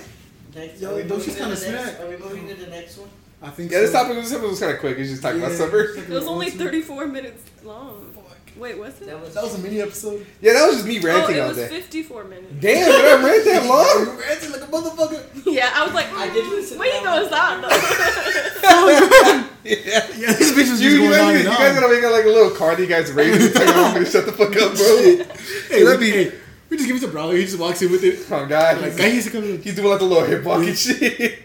[0.55, 2.97] Next, Yo, are we don't moving kinda the next- Are we moving to the next
[2.97, 3.11] one?
[3.43, 4.03] I think Yeah, this so.
[4.03, 4.99] topic this episode was kind of quick.
[4.99, 5.81] It's just talking about Yeah, summer.
[5.81, 8.09] it's It was only 34 minutes long.
[8.55, 9.07] Wait, was it?
[9.07, 10.27] That was That was a mini episode.
[10.43, 11.69] Yeah, that was just me ranting Oh, ranting it all was day.
[11.69, 12.53] 54 minutes.
[12.61, 13.67] Damn, did I rant that
[14.07, 14.15] long?
[14.15, 15.43] You ranting like a motherfucker.
[15.47, 17.31] Yeah, I was like, I did listen Where to you that gonna one.
[17.33, 19.49] stop though?
[19.65, 20.07] yeah.
[20.17, 21.81] Yeah, this bitch was You, just you, going guys, on you and guys on.
[21.83, 24.33] gonna make it like a little card you guys raise and tell gonna shut the
[24.33, 25.25] fuck up, bro.
[25.71, 26.33] Hey, Let me- hey,
[26.69, 27.33] we just give it to Bravo.
[27.33, 28.21] He just walks in with it.
[28.31, 29.63] Oh god, Like, he's, guy used to come in.
[29.63, 31.39] he's doing like the little hip walk and shit.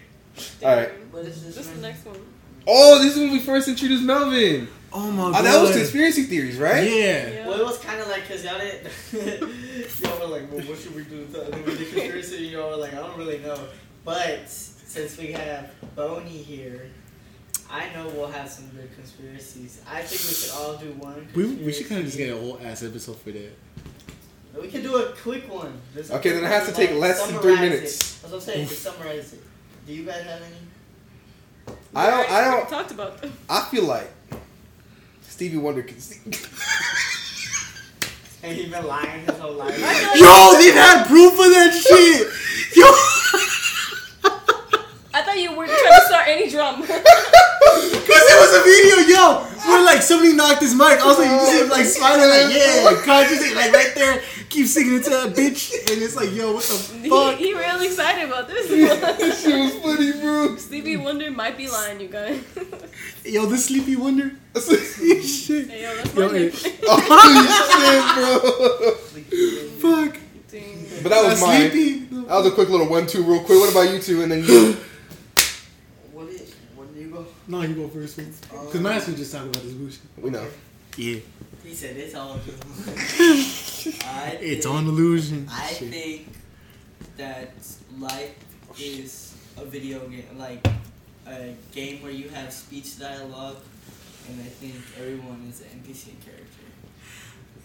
[0.61, 0.91] Alright.
[1.17, 1.55] What is this?
[1.55, 2.19] This is the next one.
[2.67, 4.67] Oh, this is when we first introduced Melvin.
[4.93, 5.45] Oh my Oh, god.
[5.45, 6.83] that was conspiracy theories, right?
[6.83, 7.29] Yeah.
[7.29, 7.47] Yeah.
[7.47, 8.83] Well, it was kind of like, cause y'all didn't.
[10.03, 12.37] y'all were like, well, what should we do to with the conspiracy?
[12.49, 13.57] Y'all were like, I don't really know.
[14.05, 16.91] But since we have Boney here,
[17.67, 19.81] I know we'll have some good conspiracies.
[19.89, 21.27] I think we should all do one.
[21.33, 23.53] We, we should kind of just get a whole ass episode for that.
[24.61, 25.81] We can do a quick one.
[25.95, 27.95] Just Okay, then it has to take less than three minutes.
[27.95, 28.21] It.
[28.21, 28.67] That's what I'm saying.
[28.67, 29.41] Just summarize it.
[29.87, 30.66] Do you guys have any?
[31.97, 32.31] I don't.
[32.31, 32.69] I don't.
[32.69, 33.33] talked about them.
[33.49, 34.09] I feel like
[35.21, 35.99] Stevie Wonder can.
[35.99, 36.19] See.
[38.43, 39.73] And he been lying his whole life.
[39.73, 42.27] I feel like- Yo, they had proof of that shit.
[42.77, 42.85] Yo.
[45.37, 46.81] I thought you were trying to start any drum.
[46.87, 50.99] Cause it was a video, yo, where like somebody knocked his mic.
[50.99, 53.91] I was like, you just see him like smiling, like yeah, like conscious, like right
[53.93, 56.73] there, keep singing it to that bitch, and it's like, yo, what the
[57.09, 57.35] fuck?
[57.37, 58.67] he real excited about this.
[59.17, 60.55] This shit was funny, bro.
[60.57, 62.39] Stevie Wonder might be lying, you guys.
[63.25, 64.31] Yo, this Sleepy Wonder.
[64.55, 65.67] shit.
[65.69, 66.51] Hey, yo, that's my Yo, name.
[66.87, 70.05] Oh, shit, bro.
[70.05, 70.17] Fuck.
[70.49, 70.85] Dang.
[71.03, 71.71] But that was Uh, mine.
[71.71, 72.05] Sleepy.
[72.27, 73.59] That was a quick little one-two, real quick.
[73.59, 74.21] What about you two?
[74.23, 74.77] And then you.
[76.13, 76.53] What is?
[76.75, 77.25] When do you go?
[77.47, 78.33] No, you go first, man.
[78.49, 80.01] Cause my ass was just talking about this bullshit.
[80.21, 80.45] We know.
[80.97, 81.19] Yeah.
[81.63, 82.55] He said it's all good.
[84.05, 85.47] I It's on illusion.
[85.51, 85.89] I Shit.
[85.89, 86.27] think
[87.17, 87.53] that
[87.99, 88.35] life
[88.79, 90.65] is a video game, like
[91.27, 93.57] a game where you have speech dialogue,
[94.29, 96.45] and I think everyone is an NPC character.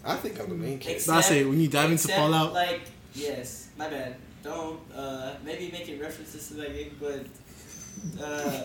[0.05, 1.03] I think I'm the main character.
[1.03, 2.81] So I say when you dive into except, Fallout, like
[3.13, 4.15] yes, my bad.
[4.43, 7.25] Don't uh, maybe making references to that game, but
[8.21, 8.63] uh,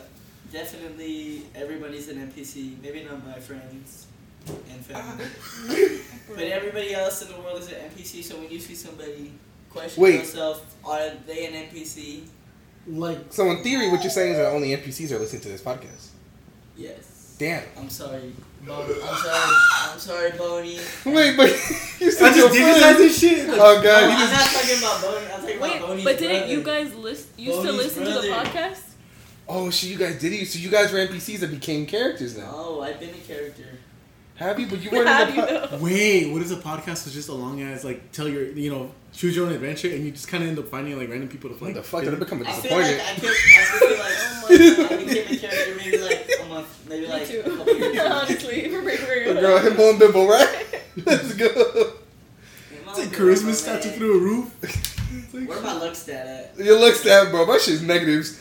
[0.53, 2.81] definitely everybody's an NPC.
[2.83, 4.07] Maybe not my friends
[4.71, 5.25] and family.
[6.29, 9.33] But everybody else in the world is an NPC, so when you see somebody
[9.71, 10.17] question Wait.
[10.17, 12.25] yourself, are they an NPC?
[12.87, 15.61] like So in theory, what you're saying is that only NPCs are listening to this
[15.63, 16.09] podcast.
[16.77, 17.37] Yes.
[17.39, 17.63] Damn.
[17.79, 18.33] I'm sorry.
[18.67, 18.95] Boney.
[19.03, 19.55] I'm sorry.
[19.93, 20.79] I'm sorry, Boney.
[21.07, 21.49] Wait, but
[22.01, 23.49] you I said just your this shit.
[23.49, 24.61] Like, Oh No, god, I'm he not just.
[24.61, 25.27] talking about Boney.
[25.33, 26.53] I'm talking Wait, about Boney's but didn't brother.
[26.53, 28.81] you guys list used to Boney's listen to the podcast?
[29.49, 30.47] Oh shit, you guys did it.
[30.49, 32.51] So you guys were NPCs that became characters now.
[32.53, 33.65] Oh, I've been a character.
[34.37, 34.67] Have you?
[34.67, 35.43] But you weren't Have in the.
[35.43, 35.85] Po- though?
[35.85, 38.91] Wait, what if the podcast was just a long ass like tell your you know
[39.13, 41.51] choose your own adventure and you just kind of end up finding like random people
[41.51, 41.69] to play.
[41.73, 42.05] what the fuck?
[42.05, 43.09] Did I become a I feel like disappointment?
[43.09, 46.89] I, could, I feel like Oh my I became a character maybe like a month,
[46.89, 47.41] maybe Me like too.
[47.41, 48.09] a couple years ago.
[48.13, 49.41] Honestly, for being real.
[49.41, 50.67] Girl, himbo and bimbo, right?
[51.07, 51.47] Let's go.
[51.47, 55.33] It's like charisma statue through a roof.
[55.33, 56.65] Where my luck stat at?
[56.65, 57.45] Your looks that, bro.
[57.47, 58.41] My shit's negatives.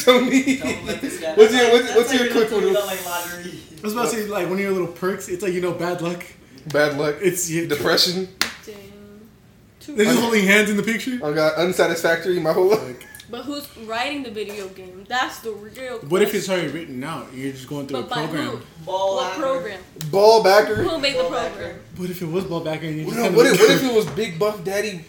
[0.00, 0.56] Tony.
[0.56, 2.72] Don't let this guy- What's your what's, that's what's like your when quick one?
[2.86, 3.52] like lottery.
[3.78, 5.28] I was about to say like one of your little perks.
[5.28, 6.24] It's like you know bad luck.
[6.68, 7.16] Bad luck.
[7.20, 7.66] It's you.
[7.66, 8.28] Depression.
[8.64, 9.96] Damn.
[9.96, 11.20] They're just holding hands in the picture.
[11.22, 12.96] I got unsatisfactory my whole life.
[13.30, 15.04] But who's writing the video game?
[15.08, 15.98] That's the real.
[16.00, 17.32] What if it's already written out?
[17.34, 18.46] You're just going through But a by program.
[18.48, 18.84] who?
[18.84, 19.42] Ball What actor.
[19.42, 19.80] program?
[20.10, 20.74] Ball backer.
[20.76, 21.52] Who made the program?
[21.52, 21.80] backer.
[21.96, 23.82] What if it was ball back and you What just if, what, if, what if
[23.82, 25.04] it was Big Buff Daddy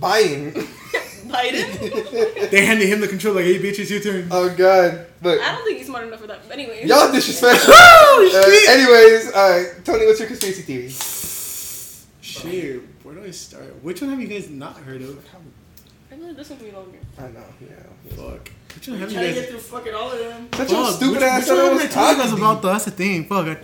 [0.00, 0.52] buying?
[1.34, 2.50] Biden.
[2.50, 4.28] they handed him the control like, hey bitch, it's your turn.
[4.30, 5.06] oh God!
[5.22, 6.40] Look, I don't think he's smart enough for that.
[6.48, 6.86] But anyway.
[6.86, 7.74] y'all disrespectful.
[8.16, 10.88] Oh, Uh, anyways, uh, Tony, what's your conspiracy theory?
[12.20, 13.82] Shit, where do I start?
[13.82, 15.24] Which one have you guys not heard of?
[16.10, 16.98] I really this one be longer.
[17.18, 17.44] I know.
[17.60, 18.16] Yeah.
[18.16, 18.50] Fuck.
[18.74, 19.34] Which one I'm have trying you to guys?
[19.34, 20.48] get through fucking all of them.
[20.54, 21.42] Such a stupid which, ass.
[21.42, 22.68] which I one was have I told you guys talking about though?
[22.68, 23.24] That's the thing.
[23.26, 23.58] Fuck.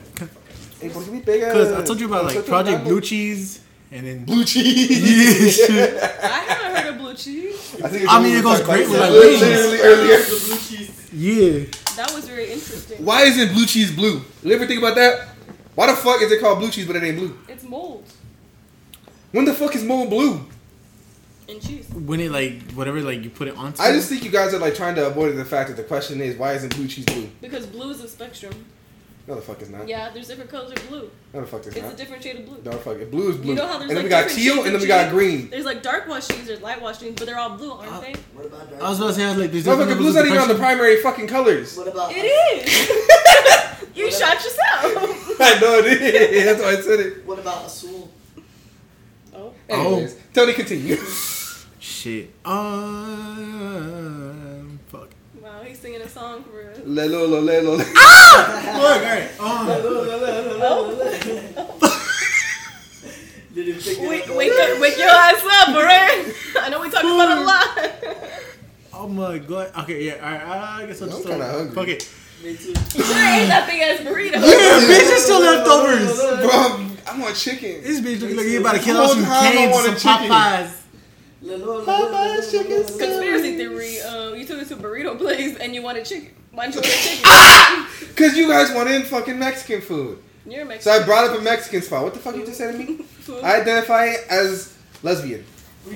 [0.81, 1.25] Hey, bro, big.
[1.25, 3.01] Because I told you about like Project Blue.
[3.01, 3.61] Cheese
[3.91, 5.59] and then Blue cheese.
[5.68, 6.18] Yeah.
[6.22, 7.74] I haven't heard of blue cheese.
[7.82, 10.16] I, think it's I mean, it goes great with, like, Literally earlier.
[10.18, 11.09] The blue cheese.
[11.12, 11.64] yeah.
[11.97, 13.05] That was very interesting.
[13.05, 14.22] Why isn't blue cheese blue?
[14.43, 15.28] You ever think about that?
[15.74, 17.36] Why the fuck is it called blue cheese but it ain't blue?
[17.49, 18.05] It's mold
[19.32, 20.47] When the fuck is mold blue?
[21.49, 21.88] and cheese.
[21.91, 23.82] When it like whatever like you put it onto.
[23.82, 26.20] I just think you guys are like trying to avoid the fact that the question
[26.20, 27.28] is why isn't blue cheese blue?
[27.41, 28.53] Because blue is a spectrum.
[29.31, 29.87] No, the fuck it's not.
[29.87, 31.09] Yeah, there's different colors of blue.
[31.33, 32.61] No, the fuck is it's It's a different shade of blue.
[32.64, 33.12] No, the fuck it.
[33.12, 33.51] Blue is blue.
[33.51, 35.11] You know how there's and then like we got teal and then of we got
[35.12, 35.49] green.
[35.51, 38.01] There's like dark wash jeans, there's light wash jeans, but they're all blue, aren't Uh,
[38.01, 38.14] they?
[38.35, 38.83] What about dark?
[38.83, 40.39] I was about to say I was like, there's No, different fucking blue's not even
[40.39, 41.76] on the primary fucking colors.
[41.76, 42.11] What about?
[42.12, 42.91] It is.
[43.95, 44.59] you What shot yourself.
[45.41, 46.45] I know it is.
[46.47, 47.24] That's why I said it.
[47.24, 48.09] What about Asul?
[49.33, 49.53] Oh.
[49.68, 50.97] Anyways, Tony, continue.
[51.78, 52.31] Shit.
[52.45, 53.70] Um.
[55.71, 55.77] Fuck.
[55.77, 56.79] Wow, he's singing a song for us.
[56.79, 57.79] Lelo, lo, lelo.
[57.79, 57.87] Look,
[59.03, 59.41] alright.
[59.41, 59.66] Um.
[63.53, 64.37] Didn't pick Wake, it up.
[64.37, 66.33] wake up, wake your ass up, alright?
[66.61, 67.68] I know we talk about it a lot.
[68.95, 69.73] Oh my god.
[69.81, 70.14] Okay, yeah.
[70.14, 70.43] Alright.
[70.83, 71.27] I guess I'll I'm just.
[71.29, 71.75] kinda start- hungry.
[71.75, 72.09] Fuck it.
[72.45, 72.68] Me too.
[72.68, 74.35] You should have ate that big ass burrito.
[74.35, 76.16] Yeah, bitch, there's still leftovers.
[76.43, 77.83] Bro, I'm- I want chicken.
[77.83, 79.73] This bitch looking like you about to kill The out whole some time I canes,
[79.73, 80.31] wanted some chicken.
[80.31, 80.71] Popeyes.
[81.43, 82.99] Popeyes chicken sandwich.
[82.99, 84.01] Conspiracy theory.
[84.01, 86.30] Uh, you took us to a burrito place and you wanted chicken.
[86.53, 88.14] Why didn't you order chicken?
[88.16, 90.18] Cause you guys wanted fucking Mexican food.
[90.47, 92.03] You're a So I brought up a Mexican spot.
[92.03, 92.97] What the fuck you just said to me?
[93.20, 93.45] Food.
[93.45, 95.45] I identify as lesbian.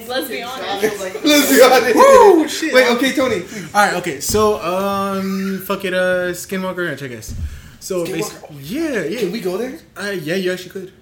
[0.07, 1.01] Let's be honest.
[1.25, 1.95] Let's be honest.
[1.95, 2.73] Woo, shit.
[2.73, 3.43] Wait, okay, Tony.
[3.75, 4.21] All right, okay.
[4.21, 7.35] So, um, fuck it, uh, Skinwalker Ranch, I guess.
[7.81, 8.19] So, Skinwalker.
[8.19, 9.21] basi- yeah, yeah.
[9.21, 9.79] Can we go there?
[9.97, 10.93] Uh, yeah, you actually could.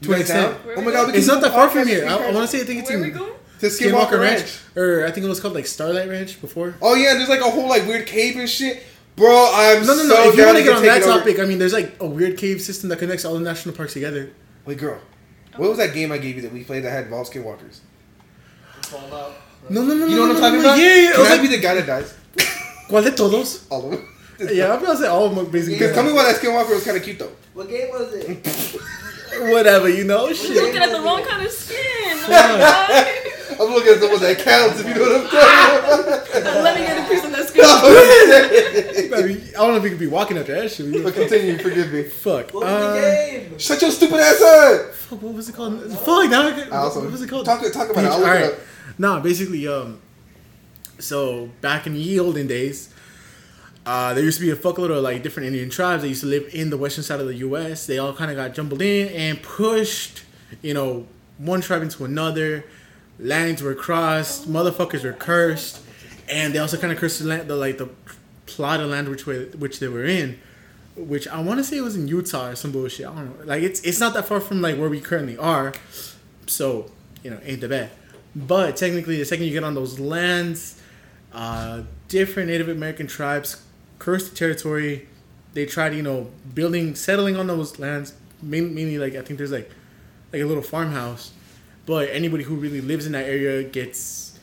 [0.00, 0.44] You To an guys down?
[0.52, 0.66] extent.
[0.66, 2.06] Where Oh my god, we can It's not that far from here.
[2.06, 3.32] I, I want to say I think it's Where are we going?
[3.62, 6.74] To Skinwalker Ranch, or I think it was called like Starlight Ranch before.
[6.82, 8.82] Oh yeah, there's like a whole like weird cave and shit.
[9.14, 10.14] Bro, I'm No, no, no.
[10.14, 11.18] so if you want to get on that it over.
[11.18, 13.92] topic, I mean, there's like a weird cave system that connects all the national parks
[13.92, 14.32] together.
[14.66, 14.98] Wait, girl.
[15.56, 17.80] What was that game I gave you that we played that had involved skinwalkers?
[18.82, 19.34] Fallout.
[19.70, 20.78] No, no, no, You know no, what no, I'm talking no, about?
[20.78, 21.08] Yeah, yeah.
[21.10, 22.14] It Can was I like, be the guy that dies?
[22.88, 23.66] ¿Cuál de todos?
[23.70, 24.08] All of them.
[24.52, 25.78] Yeah, I'm gonna say all of them basically.
[25.78, 27.30] Because tell me why that skinwalker was kind of cute though.
[27.54, 28.82] What game was it?
[29.52, 30.56] Whatever, you know, You're shit.
[30.56, 32.18] looking at the wrong kind of skin.
[33.62, 33.68] My God.
[33.68, 34.80] I'm looking at the one that counts.
[34.80, 36.62] If you know what I'm talking about.
[36.62, 37.64] Let me get a piece of that skin.
[37.64, 41.02] I, don't know if you could be walking after that shit.
[41.02, 41.58] but continue.
[41.58, 42.04] Forgive me.
[42.04, 42.52] Fuck.
[42.54, 43.58] What was Uh, the game?
[43.58, 44.94] Shut your stupid ass up.
[44.94, 45.82] fuck, what was it called?
[45.92, 47.44] Fuck, now I could, I also, what was it called?
[47.46, 48.10] Talk, talk about it.
[48.10, 48.44] I'll look right.
[48.44, 48.58] it up.
[48.98, 50.00] Nah, basically, um,
[50.98, 52.92] so back in the olden days,
[53.84, 56.26] uh, there used to be a fuckload of like different Indian tribes that used to
[56.28, 57.86] live in the western side of the U.S.
[57.86, 60.22] They all kind of got jumbled in and pushed,
[60.62, 61.06] you know,
[61.38, 62.64] one tribe into another.
[63.22, 65.80] Lands were crossed, motherfuckers were cursed,
[66.28, 67.88] and they also kind of cursed the land, the like the
[68.46, 70.38] plot of land which way, which they were in,
[70.96, 73.06] which I want to say it was in Utah or some bullshit.
[73.06, 73.46] I don't know.
[73.46, 75.72] Like it's it's not that far from like where we currently are,
[76.46, 76.90] so
[77.22, 77.90] you know ain't the bad.
[78.34, 80.80] But technically, the second you get on those lands,
[81.32, 83.62] uh, different Native American tribes
[83.98, 85.06] curse the territory.
[85.54, 88.14] They tried, you know, building, settling on those lands.
[88.42, 89.70] Main, mainly, like I think there's like,
[90.32, 91.32] like a little farmhouse,
[91.86, 94.38] but anybody who really lives in that area gets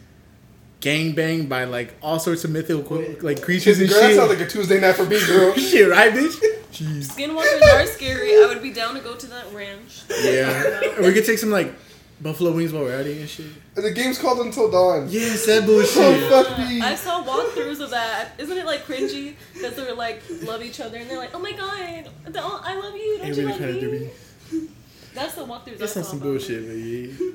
[0.81, 4.15] gang banged by like all sorts of mythical like creatures and Girl, that shit.
[4.17, 5.53] sounds like a Tuesday night for me, girl.
[5.55, 6.35] shit, right, bitch?
[6.71, 7.11] Jeez.
[7.11, 8.31] Skinwalkers are scary.
[8.35, 10.03] I would be down to go to that ranch.
[10.21, 10.99] Yeah.
[11.01, 11.73] we could take some like
[12.21, 13.47] buffalo wings while we're at it and shit.
[13.75, 15.07] And the game's called Until Dawn.
[15.09, 16.29] Yes, that Oh, bullshit.
[16.29, 16.81] fuck me.
[16.81, 18.31] I saw walkthroughs of that.
[18.37, 19.35] Isn't it like cringy?
[19.61, 22.95] that they're like love each other and they're like, oh my god, don't, I love
[22.95, 23.17] you.
[23.17, 24.69] Don't Ain't you really love trying do me?
[25.09, 25.15] Me.
[25.21, 25.77] That's the walkthroughs.
[25.77, 26.31] That's I not some about it.
[26.31, 27.31] bullshit, but yeah.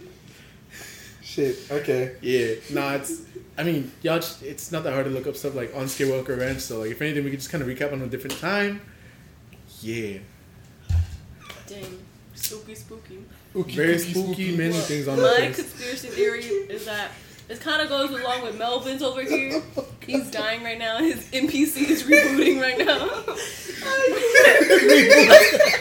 [1.23, 1.71] Shit.
[1.71, 2.17] Okay.
[2.21, 3.23] Yeah, nah, it's.
[3.57, 4.17] I mean, y'all.
[4.17, 6.61] Just, it's not that hard to look up stuff like on Skywalker Ranch.
[6.61, 8.81] So, like, if anything, we could just kind of recap on a different time.
[9.81, 10.19] Yeah.
[11.67, 11.99] Dang.
[12.35, 13.25] Spooky, spooky.
[13.55, 17.11] Very spooky, many things on the My conspiracy theory is that
[17.49, 19.63] it kind of goes along with Melvin's over here.
[20.01, 20.99] He's dying right now.
[20.99, 23.09] His NPC is rebooting right now.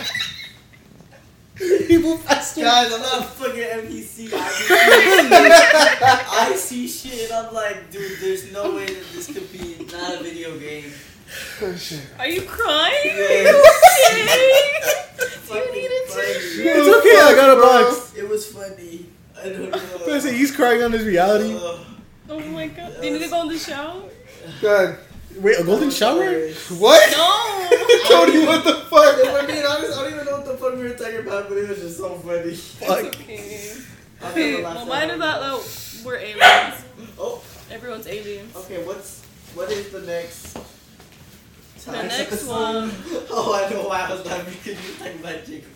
[1.93, 2.61] People faster.
[2.61, 4.29] Guys, I'm not a fucking NPC.
[4.33, 7.31] I, I see shit.
[7.31, 10.91] I'm like, dude, there's no way that this could be not a video game.
[11.61, 12.01] Oh, shit.
[12.17, 12.95] Are you crying?
[13.05, 13.45] Yes.
[15.47, 16.63] Do you need a tissue?
[16.65, 18.15] It's okay, I got a box.
[18.17, 19.05] It was funny.
[19.39, 19.81] I don't know.
[19.99, 21.53] But I say he's crying on his reality.
[21.55, 21.79] Ugh.
[22.27, 23.01] Oh my god.
[23.01, 24.01] Do you need to go in the shower?
[24.63, 24.97] God.
[25.37, 26.23] Wait, a golden shower?
[26.77, 27.11] What?
[27.11, 27.69] No!
[28.07, 29.15] Tony, what the fuck?
[29.17, 31.49] If I'm being honest, I don't even know what the fuck we were talking about,
[31.49, 32.53] but it was just so funny.
[32.53, 32.99] Fuck.
[32.99, 33.73] It's okay.
[34.21, 36.07] I'll Okay, never laugh well, that mine is that though.
[36.09, 36.85] We're aliens.
[37.19, 38.55] Oh, Everyone's aliens.
[38.55, 38.83] okay.
[38.85, 39.23] What's
[39.55, 40.53] what is the next?
[41.85, 42.91] The next oh, one.
[43.29, 45.71] Oh, I know why I was laughing because you were talking about Jacob.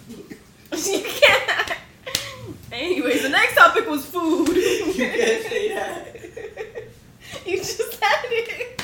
[0.85, 1.71] you can't.
[2.71, 4.47] Anyways, the next topic was food.
[4.49, 6.15] You can't say that.
[7.45, 8.81] You just had it.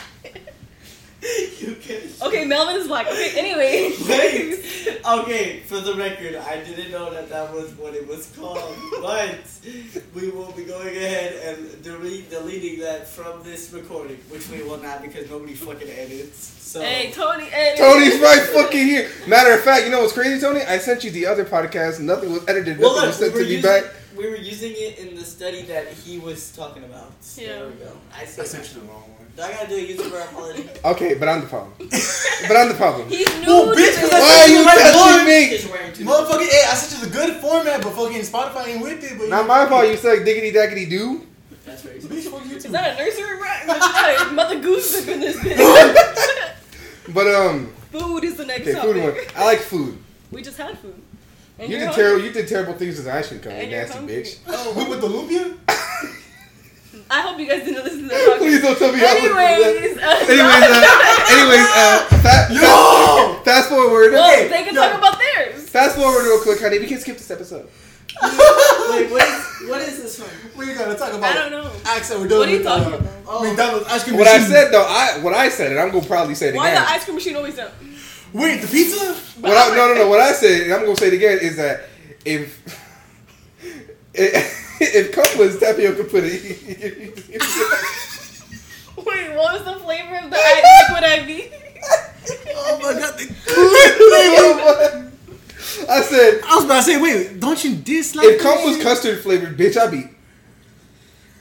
[1.59, 2.03] You can't.
[2.23, 3.07] Okay, Melvin is black.
[3.07, 3.91] Okay, anyway.
[4.07, 4.99] Wait.
[5.05, 9.39] Okay, for the record, I didn't know that that was what it was called, but
[10.15, 14.77] we will be going ahead and delete, deleting that from this recording, which we will
[14.81, 16.37] not because nobody fucking edits.
[16.61, 17.45] So Hey, Tony.
[17.45, 17.75] Hey.
[17.77, 19.09] Tony's right fucking here.
[19.27, 20.61] Matter of fact, you know what's crazy, Tony?
[20.61, 21.99] I sent you the other podcast.
[21.99, 22.79] Nothing was edited.
[22.79, 23.83] well, Nothing look, was we sent were, to me using, back.
[24.17, 27.11] we were using it in the study that he was talking about.
[27.35, 27.47] Yeah.
[27.47, 27.91] There we go.
[28.15, 29.22] I I sent you the wrong one.
[29.35, 30.69] Do I gotta do a user apology?
[30.85, 31.73] Okay, but I'm the problem.
[31.79, 33.09] but I'm the problem.
[33.09, 34.13] He's new to bitch, 'cause this.
[34.13, 35.31] I Why are you Right, touching boy.
[35.31, 35.49] me?
[35.49, 36.05] Because you're wearing two.
[36.05, 39.17] Motherfucking, hey, I sent you a good format, but fucking Spotify ain't with it.
[39.17, 39.87] But Not my fault.
[39.87, 41.25] You said diggity daggity do.
[41.65, 43.67] That's very Bitch, fuck Is that a nursery rhyme?
[43.67, 47.13] Like, Mother Goose up in this bitch.
[47.13, 49.15] But um, food is the next okay, food one.
[49.35, 49.97] I like food.
[50.31, 51.01] We just had food.
[51.57, 52.03] And You did hungry.
[52.03, 52.25] terrible.
[52.25, 54.15] You did terrible things as an ice cream cone, And you you're nasty hungry.
[54.23, 54.37] bitch.
[54.47, 55.57] Oh, with the lumpia?
[57.09, 58.35] I hope you guys didn't listen to that.
[58.39, 59.13] Please don't tell me how.
[59.15, 63.41] Anyways, uh, Anyways, uh, anyways, uh, fa- Yo!
[63.43, 64.11] fast forward.
[64.13, 64.81] well, Okay, they can yo.
[64.81, 65.69] talk about theirs.
[65.69, 66.79] fast forward real quick, honey.
[66.79, 67.67] We can skip this episode.
[68.23, 70.29] Wait, what is, what is this from?
[70.57, 71.71] We gotta talk about I don't know.
[71.85, 72.19] accent.
[72.21, 73.11] We're doing What are you with, talking uh, about?
[73.27, 76.05] Oh, McDonald's ice cream What I said though, I what I said, and I'm gonna
[76.05, 76.83] probably say it Why again.
[76.83, 77.71] Why the ice cream machine always down?
[78.33, 79.13] Wait, the pizza?
[79.41, 80.07] What I, no, no, no.
[80.09, 81.81] What I said, and I'm gonna say it again, is that
[82.25, 82.59] if
[84.13, 86.31] if, if cum was tapioca pudding,
[88.95, 91.53] Wait, what was the flavor of the I- liquid IV?
[92.55, 95.11] Oh my god, the flavor.
[95.91, 98.81] I said I was about to say, wait, don't you dislike if that cum was
[98.81, 100.05] custard flavored, bitch, I'd be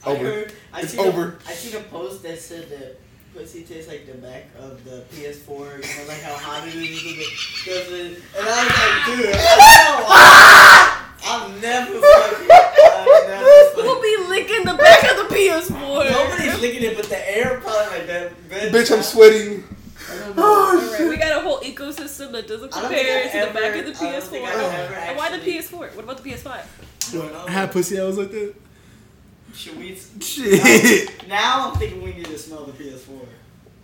[0.05, 0.23] I over.
[0.25, 1.37] heard, I It's over.
[1.45, 2.99] A, I seen a post that said that
[3.33, 5.49] pussy tastes like the back of the PS4.
[5.49, 7.03] You know, like how hot it is.
[7.03, 7.15] with
[7.89, 11.02] the- it- And I was like, dude, I know.
[11.25, 12.49] I'm never fucking.
[12.51, 16.11] I'm never Who'll be licking the back of the PS4?
[16.11, 18.49] Nobody's licking it, but the air probably like that.
[18.49, 19.63] Bed bitch, I'm sweating.
[20.09, 20.43] I don't know.
[20.43, 23.85] Alright, oh, we got a whole ecosystem that doesn't compare to I've the back of
[23.85, 25.07] the I don't think PS4.
[25.07, 25.95] And why the PS4?
[25.95, 26.47] What about the PS5?
[26.47, 27.47] I.
[27.47, 28.55] I had pussy that was like that.
[29.53, 29.95] Should we?
[30.19, 31.27] Shit.
[31.27, 33.25] Now I'm thinking we need to smell the PS4.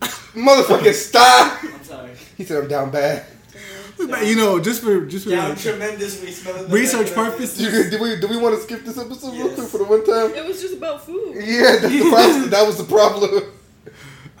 [0.34, 1.62] Motherfucking stop.
[1.64, 2.10] I'm sorry.
[2.36, 3.24] He said I'm down bad.
[4.26, 7.88] You know, just for just for Down like, tremendously smelling the research back of the.
[7.90, 10.34] Do we do we want to skip this episode real quick for the one time?
[10.34, 11.36] It was just about food.
[11.36, 12.50] Yeah, that's the problem.
[12.50, 13.44] That was the problem.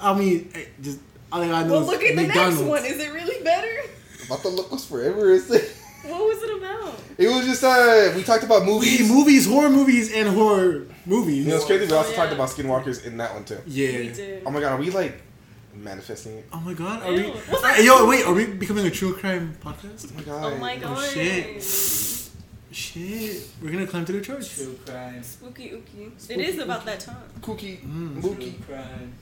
[0.00, 0.50] I mean,
[0.82, 0.98] just
[1.32, 2.84] all I gotta know Well, is look at the next one.
[2.84, 3.82] Is it really better?
[4.26, 5.30] About the look was forever.
[5.30, 5.76] Is it?
[6.04, 6.94] What was it about?
[7.18, 9.08] It was just uh, we talked about We movies.
[9.10, 11.44] movies, horror movies, and horror movies.
[11.44, 11.84] You know, it's crazy.
[11.86, 12.16] We also Oh, yeah.
[12.16, 13.58] talked about skinwalkers in that one too.
[13.66, 13.98] yeah.
[13.98, 14.42] We did.
[14.46, 15.20] Oh my god, are we like
[15.74, 16.46] manifesting it?
[16.52, 17.24] Oh my god, are Ew.
[17.24, 17.30] we?
[17.30, 17.64] What's?
[17.76, 20.10] Hey, yo, wait, are we becoming a true crime podcast?
[20.12, 20.52] Oh my god.
[20.52, 20.96] Oh my god.
[20.98, 21.62] Oh, shit.
[22.72, 24.54] Shit, we're gonna climb to the church.
[24.54, 25.22] True crime.
[25.22, 26.30] Spooky ooky.
[26.30, 27.16] It is about that time.
[27.42, 28.20] Cookie, Mm.
[28.20, 29.12] True crime.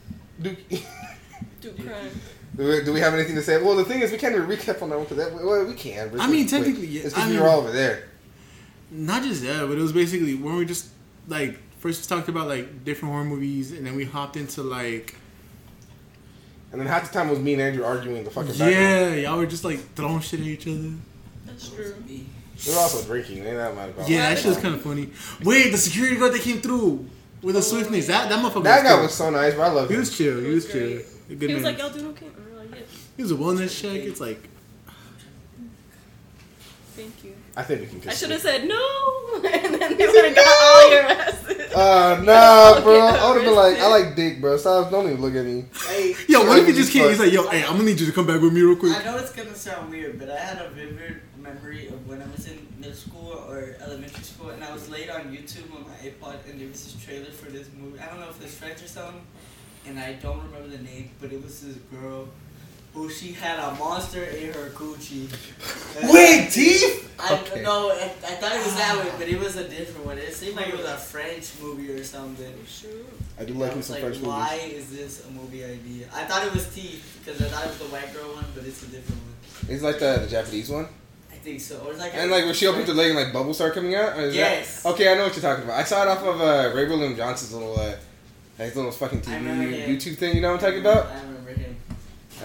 [0.43, 0.83] Dookie.
[1.61, 2.11] Do crime.
[2.57, 3.61] Do we, do we have anything to say?
[3.63, 5.75] Well, the thing is, we can't even recap on that one because that well, we
[5.75, 6.09] can.
[6.11, 6.61] But I mean, quick.
[6.61, 7.03] technically, yeah.
[7.05, 8.05] It's I because we mean- were all over there.
[8.91, 10.89] Not just that, but it was basically when we just
[11.27, 15.15] like first talked about like different horror movies, and then we hopped into like
[16.71, 18.73] And then half the time it was me and Andrew arguing the fucking background.
[18.73, 20.91] yeah, y'all were just like throwing shit at each other.
[21.47, 21.95] That's true.
[22.07, 22.27] We
[22.73, 23.39] were also drinking.
[23.39, 25.09] Ain't that mad about Yeah, that shit was kind of funny.
[25.45, 27.07] Wait, the security guard that came through
[27.41, 28.65] with the Oh, swiftness, that that motherfucker.
[28.65, 29.03] That was guy cool.
[29.05, 29.65] was so nice, bro.
[29.65, 30.01] I love He him.
[30.01, 30.37] was chill.
[30.41, 30.89] He He was was chill.
[30.89, 31.07] great.
[31.31, 31.73] A good He was man.
[31.73, 32.27] like, y'all doing okay?
[32.27, 32.81] And we were like, yeah.
[33.17, 33.93] He was a wellness check.
[34.03, 34.43] It's like
[36.97, 37.35] Thank you.
[37.57, 38.11] I think we can.
[38.11, 41.58] I should have said no, and then they would have got all your asses.
[41.75, 42.99] Uh, nah, bro.
[43.01, 43.79] I would have been like.
[43.79, 44.57] I like dick, bro.
[44.57, 44.91] Stop.
[44.91, 45.65] Don't even look at me.
[45.87, 47.09] Hey, Yo, what if he Sure, just came?
[47.09, 48.97] He's like, yo, hey, I'm gonna need you to come back with me real quick.
[48.97, 52.27] I know it's gonna sound weird, but I had a vivid memory of when I
[52.27, 55.95] was in middle school or elementary school, and I was late on YouTube on my
[55.97, 57.99] iPod, and there was this trailer for this movie.
[58.01, 59.21] I don't know if it's French or something,
[59.87, 62.29] and I don't remember the name, but it was this girl
[62.99, 65.29] who she had a monster in her coochie.
[66.01, 67.11] And Wait, teeth?
[67.19, 67.63] I Okay.
[67.63, 70.19] no, I, I thought it was that one, but it was a different one.
[70.19, 72.55] It seemed like it was a French movie or something.
[72.69, 73.07] Shoot.
[73.41, 74.29] I do I like me was some like, French movies.
[74.29, 76.07] why is this a movie idea?
[76.15, 78.65] I thought it was Teeth because I thought it was the white girl one, but
[78.65, 79.35] it's a different one.
[79.75, 80.87] It's like the, the Japanese one.
[81.33, 81.79] I think so.
[81.87, 84.17] Or like And like when she opens her leg and like bubbles start coming out?
[84.17, 84.87] Or is that- Yes.
[84.87, 85.79] Okay, I know what you're talking about.
[85.81, 87.95] I saw it off of uh, Ray William Johnson's little uh,
[88.59, 89.87] his little fucking TV.
[89.89, 90.35] YouTube thing.
[90.37, 91.07] You know what I'm talking about?
[91.07, 91.77] I remember him.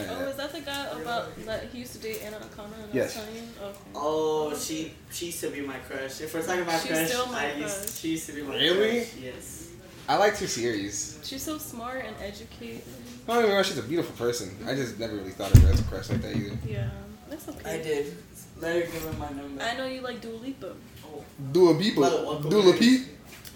[0.10, 2.74] Oh, is that the guy about that he used to date Anna Akana?
[2.84, 3.16] And Yes.
[3.16, 3.48] Italian?
[3.62, 3.78] Oh, okay.
[3.96, 6.22] Oh, she she used to be my crush.
[6.22, 8.00] If we're talking about She's crush, still my I used, crush.
[8.00, 9.02] she used to be my Really?
[9.02, 9.16] crush.
[9.22, 9.70] Yes.
[10.10, 11.20] I liked her series.
[11.24, 12.82] She's so smart and educated.
[13.28, 14.50] I don't even know she's a beautiful person.
[14.68, 16.58] I just never really thought of her as a crush like that either.
[16.68, 16.90] Yeah,
[17.30, 17.80] that's okay.
[17.80, 18.18] I did.
[18.60, 19.62] Let her give her my number.
[19.64, 20.74] I know you like Dua Lipa.
[21.06, 21.24] Oh.
[21.52, 21.98] Dula Peepa.
[22.02, 22.80] Welcome Dula back.
[22.82, 23.02] Peep.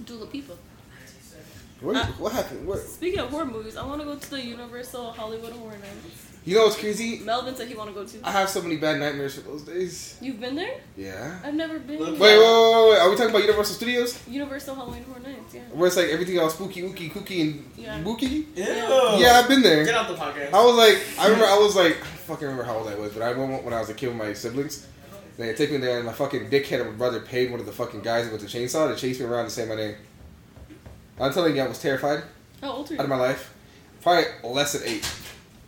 [0.05, 0.53] Dua Lipa.
[1.81, 2.67] What, Uh, what happened?
[2.67, 2.79] What?
[2.79, 6.23] Speaking of horror movies, I want to go to the Universal Hollywood Horror Nights.
[6.43, 7.19] You know what's crazy?
[7.25, 8.19] Melvin said he want to go too.
[8.23, 10.17] I have so many bad nightmares for those days.
[10.21, 10.75] You've been there?
[10.95, 11.39] Yeah.
[11.43, 11.99] I've never been.
[11.99, 12.99] Look- Wait, wait, wait, wait.
[12.99, 14.17] Are we talking about Universal Studios?
[14.29, 15.61] Universal Halloween Horror Nights, yeah.
[15.73, 17.99] Where it's like everything all spooky, ooky, kooky, and Yeah.
[18.01, 18.47] booky?
[18.55, 18.63] Ew.
[19.17, 19.83] Yeah, I've been there.
[19.83, 20.53] Get out the podcast.
[20.53, 23.11] I was like, I remember, I was like, I fucking remember how old I was,
[23.11, 24.87] but I went when I was a kid with my siblings.
[25.37, 27.71] They take me there, and my fucking dickhead of a brother paid one of the
[27.73, 29.95] fucking guys with the chainsaw to chase me around and say my name.
[31.19, 32.23] I'm telling you, I was terrified
[32.61, 33.53] How old are out of my life.
[34.01, 35.09] Probably less than eight.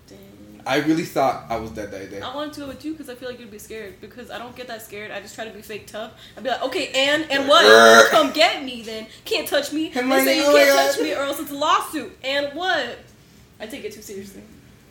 [0.07, 0.61] Dang.
[0.65, 2.21] I really thought I was dead that day.
[2.21, 3.99] I wanted to go with you because I feel like you'd be scared.
[3.99, 5.11] Because I don't get that scared.
[5.11, 6.11] I just try to be fake tough.
[6.37, 8.09] I'd be like, okay, and and what?
[8.11, 9.07] Come get me then.
[9.25, 9.87] Can't touch me.
[9.95, 10.91] I'm They like, say you oh my can't God.
[10.91, 12.17] touch me or else it's a lawsuit.
[12.23, 12.99] And what?
[13.59, 14.43] I take it too seriously.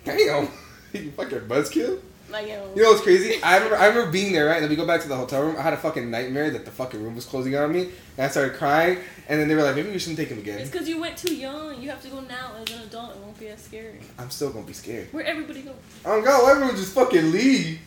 [0.05, 0.49] Damn,
[0.93, 2.01] you fucking buzzkill.
[2.31, 3.43] Like, you know, You know what's crazy?
[3.43, 4.57] I remember, I remember being there, right?
[4.57, 5.57] And then we go back to the hotel room.
[5.57, 7.89] I had a fucking nightmare that the fucking room was closing on me,
[8.19, 8.99] and I started crying.
[9.31, 10.59] And then they were like, maybe we shouldn't take him again.
[10.59, 11.81] it's because you went too young.
[11.83, 13.11] You have to go now as an adult.
[13.11, 14.01] It won't be as scary.
[14.19, 15.09] I'm still gonna be scared.
[15.13, 15.75] Where everybody go?
[16.03, 16.49] God, go.
[16.51, 17.79] everyone just fucking leave?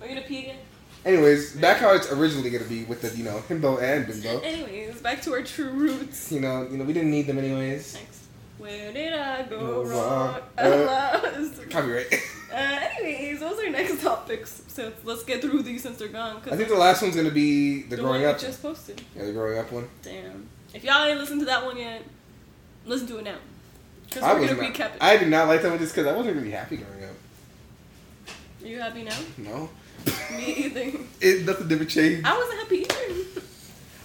[0.00, 0.56] Are you gonna pee again?
[1.04, 4.40] Anyways, back how it's originally gonna be with the you know himbo and bimbo.
[4.40, 6.32] Anyways, back to our true roots.
[6.32, 7.96] You know, you know we didn't need them anyways.
[7.96, 8.26] Thanks.
[8.58, 10.32] Where did I go Go wrong?
[10.32, 10.40] wrong.
[10.56, 11.60] Alas.
[11.70, 12.06] Copyright.
[12.48, 14.62] Uh, anyways, those are next topics.
[14.68, 16.40] So let's get through these since they're gone.
[16.50, 18.38] I think the last one's gonna be the the growing one up.
[18.38, 19.02] just posted.
[19.14, 19.86] Yeah, the growing up one.
[20.00, 20.25] Damn.
[20.76, 22.02] If y'all ain't listened to that one yet,
[22.84, 23.38] listen to it now.
[24.04, 24.98] Because we're gonna recap it.
[25.00, 27.16] I did not like that one just because I wasn't really happy growing up.
[28.62, 29.16] Are you happy now?
[29.38, 29.70] No,
[30.36, 30.92] Me either.
[31.22, 32.26] it nothing never changed.
[32.26, 33.40] I wasn't happy either.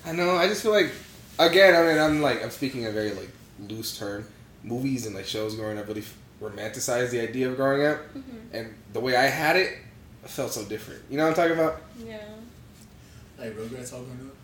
[0.05, 0.37] I know.
[0.37, 0.91] I just feel like,
[1.37, 3.29] again, I mean, I'm like, I'm speaking in a very like
[3.67, 4.25] loose term.
[4.63, 6.05] Movies and like shows growing up really
[6.41, 8.21] romanticize the idea of growing up, hmm
[8.53, 9.77] and the way I had it
[10.23, 11.01] felt so different.
[11.09, 11.81] You know what I'm talking about?
[12.05, 12.23] Yeah.
[13.37, 14.35] Like Rugrats all growing up.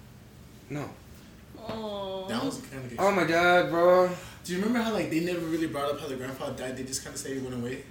[0.69, 0.89] No.
[1.69, 2.25] Oh.
[2.27, 2.99] That was kind of.
[2.99, 4.09] Oh my god, bro.
[4.43, 6.77] Do you remember how like they never really brought up how the grandpa died?
[6.77, 7.83] They just kind of say he went away.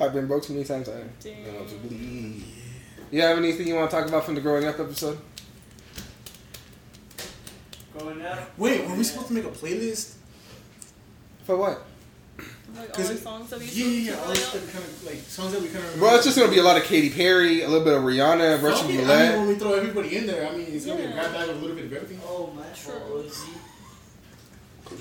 [0.00, 0.88] I've been broke too many times.
[0.88, 1.44] I Damn.
[1.44, 2.44] don't know what to believe.
[3.10, 5.18] You have anything you want to talk about from the growing up episode?
[7.96, 8.58] Growing up.
[8.58, 10.14] Wait, were we supposed to make a playlist?
[11.44, 11.82] For what?
[12.76, 14.18] Like all the songs that we Yeah, yeah, yeah.
[14.18, 14.50] All play this out.
[14.50, 15.96] stuff kind of like songs that we kind of.
[15.96, 18.62] Bro, it's just gonna be a lot of Katy Perry, a little bit of Rihanna,
[18.62, 19.38] Russian I mean, roulette.
[19.38, 21.56] when we throw everybody in there, I mean, it's gonna be a grab bag of
[21.56, 22.20] a little bit of everything.
[22.24, 22.94] Oh my True.
[23.22, 23.32] God.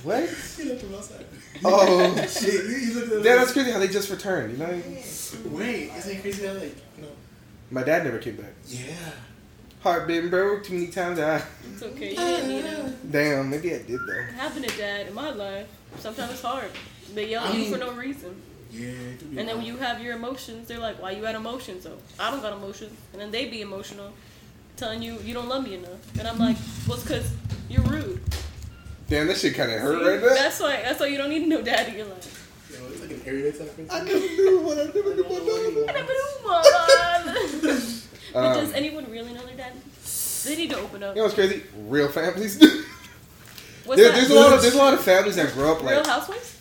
[0.03, 0.29] What?
[0.57, 1.25] You left him outside.
[1.63, 2.15] Oh.
[2.27, 2.53] shit!
[2.53, 4.53] You, you Yeah, that's crazy how they just returned.
[4.53, 4.81] You know,
[5.45, 7.09] Wait, isn't it crazy how like you know?
[7.71, 8.53] my dad never came back.
[8.65, 8.93] Yeah.
[9.81, 11.19] Heart been broke too many times.
[11.19, 11.41] I
[11.71, 12.11] It's okay.
[12.11, 12.25] You ah.
[12.25, 12.97] didn't need him.
[13.11, 14.23] damn, maybe I did though.
[14.35, 15.67] Having a dad in my life,
[15.99, 16.71] sometimes it's hard.
[17.13, 18.41] They yell at I you for no reason.
[18.71, 18.87] Yeah.
[18.89, 21.35] it do be And then when you have your emotions, they're like, why you got
[21.35, 21.83] emotions?
[21.83, 22.97] So I don't got emotions.
[23.13, 24.11] And then they be emotional,
[24.75, 26.19] telling you you don't love me enough.
[26.19, 27.31] And I'm like, well, it's because
[27.69, 28.21] you're rude.
[29.09, 30.05] Damn, that shit kind of hurt See?
[30.05, 30.35] right there.
[30.35, 32.33] That's why that's why you don't need no dad in your life.
[32.71, 35.43] Yo, it's like an area type of I never knew what I never knew what
[38.33, 39.71] but Um, does anyone really know their dad?
[40.43, 41.15] They need to open up.
[41.15, 41.63] You know what's crazy?
[41.87, 42.59] Real families.
[43.85, 44.17] What's there, that?
[44.17, 46.56] there's a lot of there's a lot of families that grow up like Real Housewives?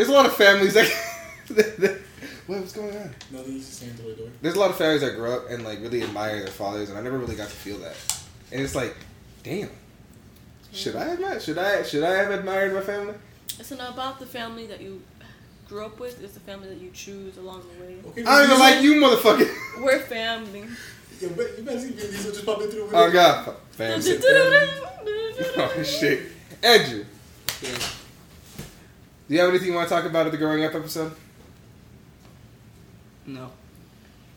[0.00, 0.90] There's a lot of families that,
[1.50, 2.00] that, that
[2.48, 3.10] Wait, what's going on?
[3.30, 3.52] Nothing.
[3.52, 4.28] He's just saying through the door.
[4.40, 6.98] There's a lot of families that grow up and like really admire their fathers, and
[6.98, 7.94] I never really got to feel that.
[8.50, 8.96] And it's like,
[9.42, 9.68] damn,
[10.72, 13.12] should I have should I should I have admired my family?
[13.58, 15.02] It's not about the family that you
[15.68, 16.24] grew up with.
[16.24, 17.96] It's the family that you choose along the way.
[18.06, 18.24] Okay.
[18.24, 19.54] I don't even like you, motherfucker.
[19.84, 20.64] We're family.
[21.20, 22.88] Yo, but you better see Vin Diesel just popping through.
[22.90, 24.18] Oh god, family.
[25.58, 26.22] oh shit,
[26.62, 27.04] Andrew.
[29.30, 31.12] Do you have anything you want to talk about at the growing up episode?
[33.26, 33.48] No.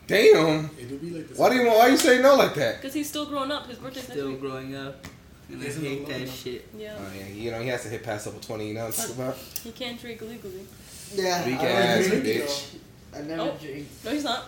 [0.06, 0.70] Damn.
[0.78, 1.36] It'll be like this.
[1.36, 2.76] Why do you why you say no like that?
[2.76, 3.66] Because he's still growing up.
[3.66, 4.40] His birthday's next Still week.
[4.40, 5.04] growing up.
[5.48, 6.68] And I hate that long shit.
[6.78, 6.94] Yeah.
[6.96, 8.68] Oh yeah, you know he has to hit past level twenty.
[8.68, 9.36] You know what I'm talking about?
[9.64, 10.64] He can't drink legally.
[11.12, 11.44] Yeah.
[11.44, 12.72] Weak I ass drink, bitch.
[13.10, 13.18] though.
[13.18, 13.56] I never Oh.
[13.60, 13.88] drink.
[14.04, 14.44] No, he's not.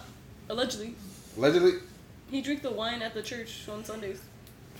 [0.48, 0.94] Allegedly.
[1.36, 1.72] Allegedly,
[2.30, 4.20] He drink the wine at the church on Sundays.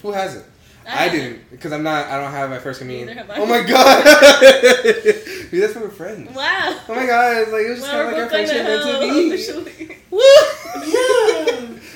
[0.01, 0.45] who hasn't?
[0.87, 1.19] I haven't.
[1.21, 2.07] didn't because I'm not.
[2.07, 3.17] I don't have my first communion.
[3.19, 3.35] Have I.
[3.37, 4.05] Oh my god,
[5.51, 6.31] dude, that's when we're friends.
[6.35, 6.79] Wow.
[6.89, 8.65] Oh my god, it's like it was just Well, kind of like our both friendship
[8.65, 9.29] meant hell to be.
[9.29, 9.99] officially.
[10.11, 10.21] Woo!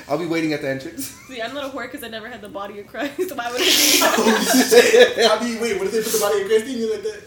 [0.09, 1.07] I'll be waiting at the entrance.
[1.29, 3.29] See, I'm not a whore because I never had the body of Christ.
[3.29, 3.65] So why would I
[4.19, 5.19] Oh shit!
[5.31, 7.21] I mean, wait, what if they put the body of Christ in you like that?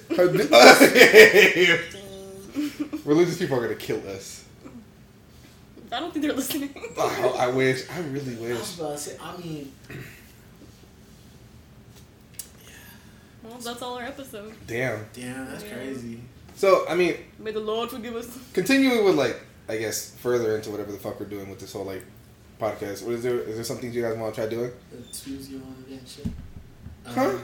[3.06, 4.42] Religious people are gonna kill us.
[5.92, 6.74] I don't think they're listening.
[6.98, 7.88] Oh, I wish.
[7.90, 8.58] I really I wish.
[8.60, 9.72] was about to say, I mean,
[13.44, 14.54] well, that's all our episode.
[14.68, 15.06] Damn.
[15.14, 15.74] damn, that's Yeah.
[15.76, 16.20] crazy.
[16.56, 18.28] So I mean, May the Lord forgive us.
[18.54, 21.86] continuing with like, I guess further into whatever the fuck we're doing with this whole
[21.86, 22.04] like
[22.60, 23.04] podcast.
[23.04, 23.40] What is there?
[23.40, 24.72] Is there something you guys want to try doing?
[24.92, 26.28] The twos you on again, shit.
[27.06, 27.30] Huh?
[27.30, 27.44] Um,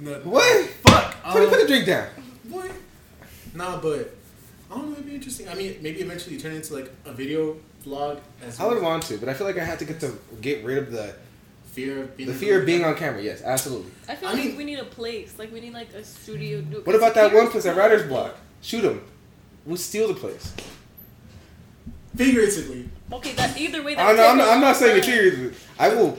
[0.00, 0.66] no, What?
[0.86, 1.22] Fuck.
[1.24, 2.06] Put, Um, put the drink down.
[2.48, 2.70] What?
[3.54, 4.14] Nah, but
[4.70, 4.92] I don't know.
[4.92, 5.48] It'd be interesting.
[5.48, 9.02] I mean, maybe eventually turn it into like a video vlog as I would want
[9.04, 11.14] to, but I feel like I have to get to get rid of the
[11.84, 13.22] fear of being the fear of being on camera.
[13.22, 13.90] Yes, absolutely.
[14.08, 15.38] I feel I like mean- we need a place.
[15.38, 16.60] Like we need like a studio.
[16.84, 18.36] What about that one place at Writer's Block?
[18.62, 19.02] Shoot them.
[19.64, 20.54] We'll steal the place.
[22.16, 22.88] figuratively.
[23.12, 23.94] Okay, that either way.
[23.94, 24.26] That I know.
[24.28, 25.52] I'm not, I'm not saying it long seriously.
[25.78, 26.18] I will.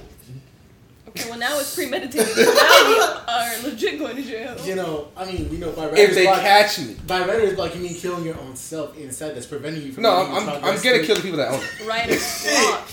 [1.09, 2.35] Okay, well now it's premeditated.
[2.37, 4.57] now we are legit going to jail.
[4.65, 6.39] You know, I mean, we know by writer's If they block.
[6.41, 6.95] catch me.
[7.05, 10.03] by writer's block, you mean killing your own self inside that's preventing you from.
[10.03, 11.85] No, I'm, I'm, I'm gonna kill the people that own it.
[11.87, 12.87] Right as block.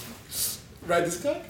[0.88, 1.42] Right, this cock.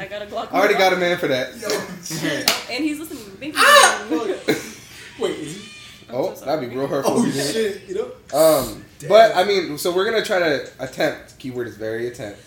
[0.00, 0.48] I got a Glock.
[0.52, 1.56] I already got a man for that.
[1.56, 1.68] Yo.
[2.74, 3.22] And he's listening.
[3.38, 3.60] Thank you.
[3.62, 4.06] ah!
[5.20, 5.70] Wait, is he?
[6.08, 7.14] I'm Oh, so that'd be real hurtful.
[7.18, 7.52] Oh if he didn't.
[7.52, 7.88] shit!
[7.88, 8.36] You know.
[8.36, 11.38] Um, but I mean, so we're gonna try to attempt.
[11.38, 12.40] Keyword is very attempt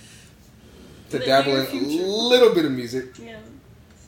[1.12, 3.38] to The dabble in a little bit of music Yeah.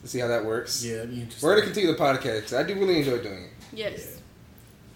[0.02, 0.84] to see how that works.
[0.84, 1.46] Yeah, that'd be interesting.
[1.48, 2.56] We're gonna continue the podcast.
[2.56, 3.50] I do really enjoy doing it.
[3.72, 4.18] Yes.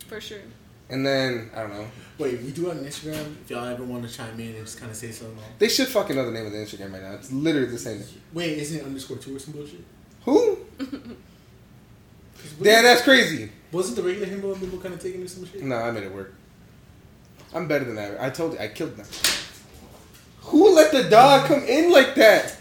[0.09, 0.41] For sure.
[0.89, 1.87] And then I don't know.
[2.21, 3.35] Wait, we do it on Instagram.
[3.43, 5.39] If y'all ever want to chime in and just kind of say something.
[5.59, 7.13] They should fucking know the name of the Instagram right now.
[7.15, 8.01] It's literally the same.
[8.01, 8.09] Name.
[8.35, 9.83] Wait, isn't it underscore two or some bullshit?
[10.27, 10.59] Who?
[12.63, 13.51] Damn, that's crazy.
[13.73, 15.63] Wasn't the regular himbo and Bimbo kind of taking or some shit?
[15.63, 16.35] No, I made it work.
[17.55, 18.21] I'm better than that.
[18.21, 19.07] I told you, I killed them.
[20.43, 22.55] Who let the dog come in like that?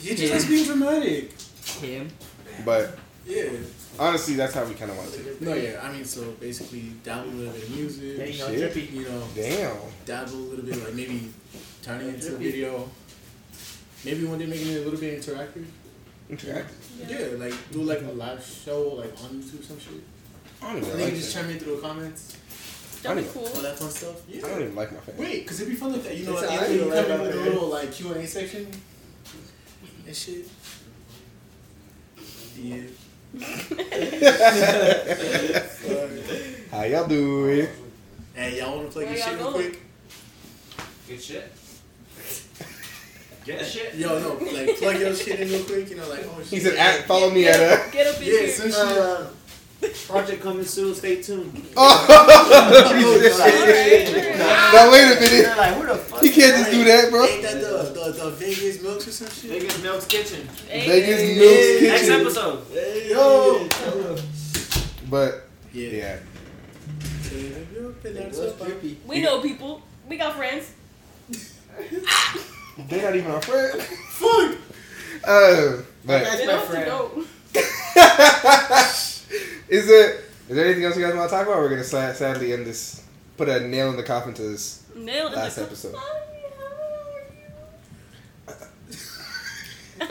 [0.00, 1.32] You just like being dramatic.
[1.80, 2.08] Him.
[2.64, 3.50] But Yeah.
[3.98, 5.18] Honestly, that's how we kind of want to.
[5.18, 5.42] Take it.
[5.42, 5.80] No, yeah.
[5.82, 8.16] I mean, so basically, dabble a little bit of music.
[8.16, 8.72] Dang, y'all Shit.
[8.74, 8.92] trippy.
[8.92, 9.76] You know, Damn.
[10.04, 11.30] dabble a little bit, like maybe
[11.82, 12.88] turning it into a video.
[14.04, 15.64] Maybe one day making it a little bit interactive.
[16.28, 16.72] Interact.
[17.08, 19.94] Yeah, like do like a live show like on YouTube some shit.
[20.62, 22.36] I don't And even then like you just chime in through the comments,
[23.02, 23.42] That'd be cool.
[23.46, 24.22] all that fun stuff.
[24.28, 24.46] Yeah.
[24.46, 25.20] I don't even like my family.
[25.26, 26.16] Wait, cause it'd be fun like that.
[26.16, 27.92] You know, It's like, alright, you, know, you right come in with a little like
[27.92, 28.66] Q and A section
[30.06, 30.48] and shit.
[32.58, 32.76] Yeah.
[36.70, 37.66] How y'all doing?
[38.34, 39.80] Hey, y'all want to play Where this shit real quick?
[41.08, 41.52] Good shit.
[43.44, 43.94] Get shit.
[43.96, 45.90] Yo, no, like plug your shit in real quick.
[45.90, 46.46] You know, like oh shit.
[46.48, 48.48] He said, at, "Follow me at get, a." get up in Yeah, here.
[48.50, 48.78] some shit.
[48.78, 49.26] Uh,
[50.06, 50.94] project coming soon.
[50.94, 51.52] Stay tuned.
[51.76, 52.06] Oh,
[53.30, 54.38] Alright, shit.
[54.38, 55.56] Now wait a minute.
[55.56, 56.20] Like, who the fuck?
[56.22, 57.24] He can't just do that, bro.
[57.26, 59.50] Ain't that the, the, the Vegas Milks or some shit?
[59.50, 60.48] Vegas Milk's Kitchen.
[60.68, 62.20] Hey, Vegas hey, Milk's Next Kitchen.
[62.20, 62.64] episode.
[62.72, 63.68] Hey, yo.
[65.10, 65.90] But Yeah.
[65.90, 66.18] yeah,
[67.32, 68.96] It was trippy.
[69.06, 69.82] We know people.
[70.08, 70.72] We got friends.
[72.88, 73.82] they're not even our friends.
[74.10, 74.56] Fuck.
[75.26, 79.13] Uh, but That's They my don't have to friend.
[79.68, 79.76] Go.
[79.76, 80.24] is it?
[80.48, 81.58] Is there anything else you guys want to talk about?
[81.58, 83.02] We're gonna sad, sadly end this.
[83.36, 84.82] Put a nail in the coffin to this.
[84.94, 85.94] Nail in Last the episode.
[85.96, 86.02] I'm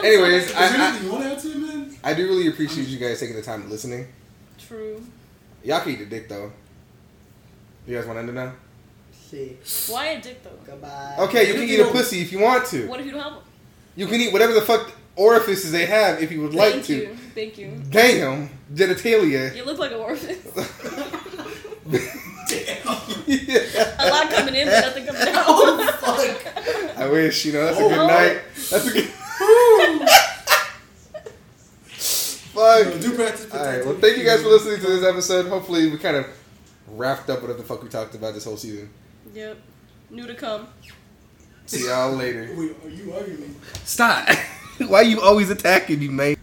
[0.00, 0.68] Anyways, Is sorry.
[0.70, 1.96] there I- you want to add to it, man?
[2.02, 4.08] I do really appreciate you guys taking the time and listening.
[4.58, 5.00] True.
[5.62, 6.50] Y'all can eat the dick though.
[7.86, 8.52] You guys want to end it now?
[9.30, 9.86] Shit.
[9.90, 10.58] Why a dick though?
[10.66, 11.16] Goodbye.
[11.20, 12.86] Okay, you can eat a pussy if you want to.
[12.88, 13.42] What if you don't have one?
[13.96, 16.94] You can eat whatever the fuck orifices they have if you would like Thank to.
[16.96, 17.16] you.
[17.34, 17.80] Thank you.
[17.90, 19.54] Damn, genitalia.
[19.54, 20.36] You look like a orphan.
[21.90, 22.00] Yeah.
[23.98, 25.44] a lot coming in, but nothing coming out.
[25.48, 26.96] Oh, fuck.
[26.98, 27.88] I wish, you know, that's a Oh.
[27.88, 28.40] good night.
[28.70, 29.04] That's a good.
[32.54, 33.00] Yo, Fuck.
[33.02, 33.52] do practice.
[33.52, 35.46] Alright, well, thank you guys for listening to this episode.
[35.48, 36.26] Hopefully, we kind of
[36.88, 38.88] wrapped up whatever the fuck we talked about this whole season.
[39.34, 39.58] yep.
[40.10, 40.68] New to come.
[41.66, 42.48] See y'all later.
[42.56, 43.56] Wait, are you arguing?
[43.84, 44.28] Stop.
[44.78, 46.38] Why you always attacking me, mate?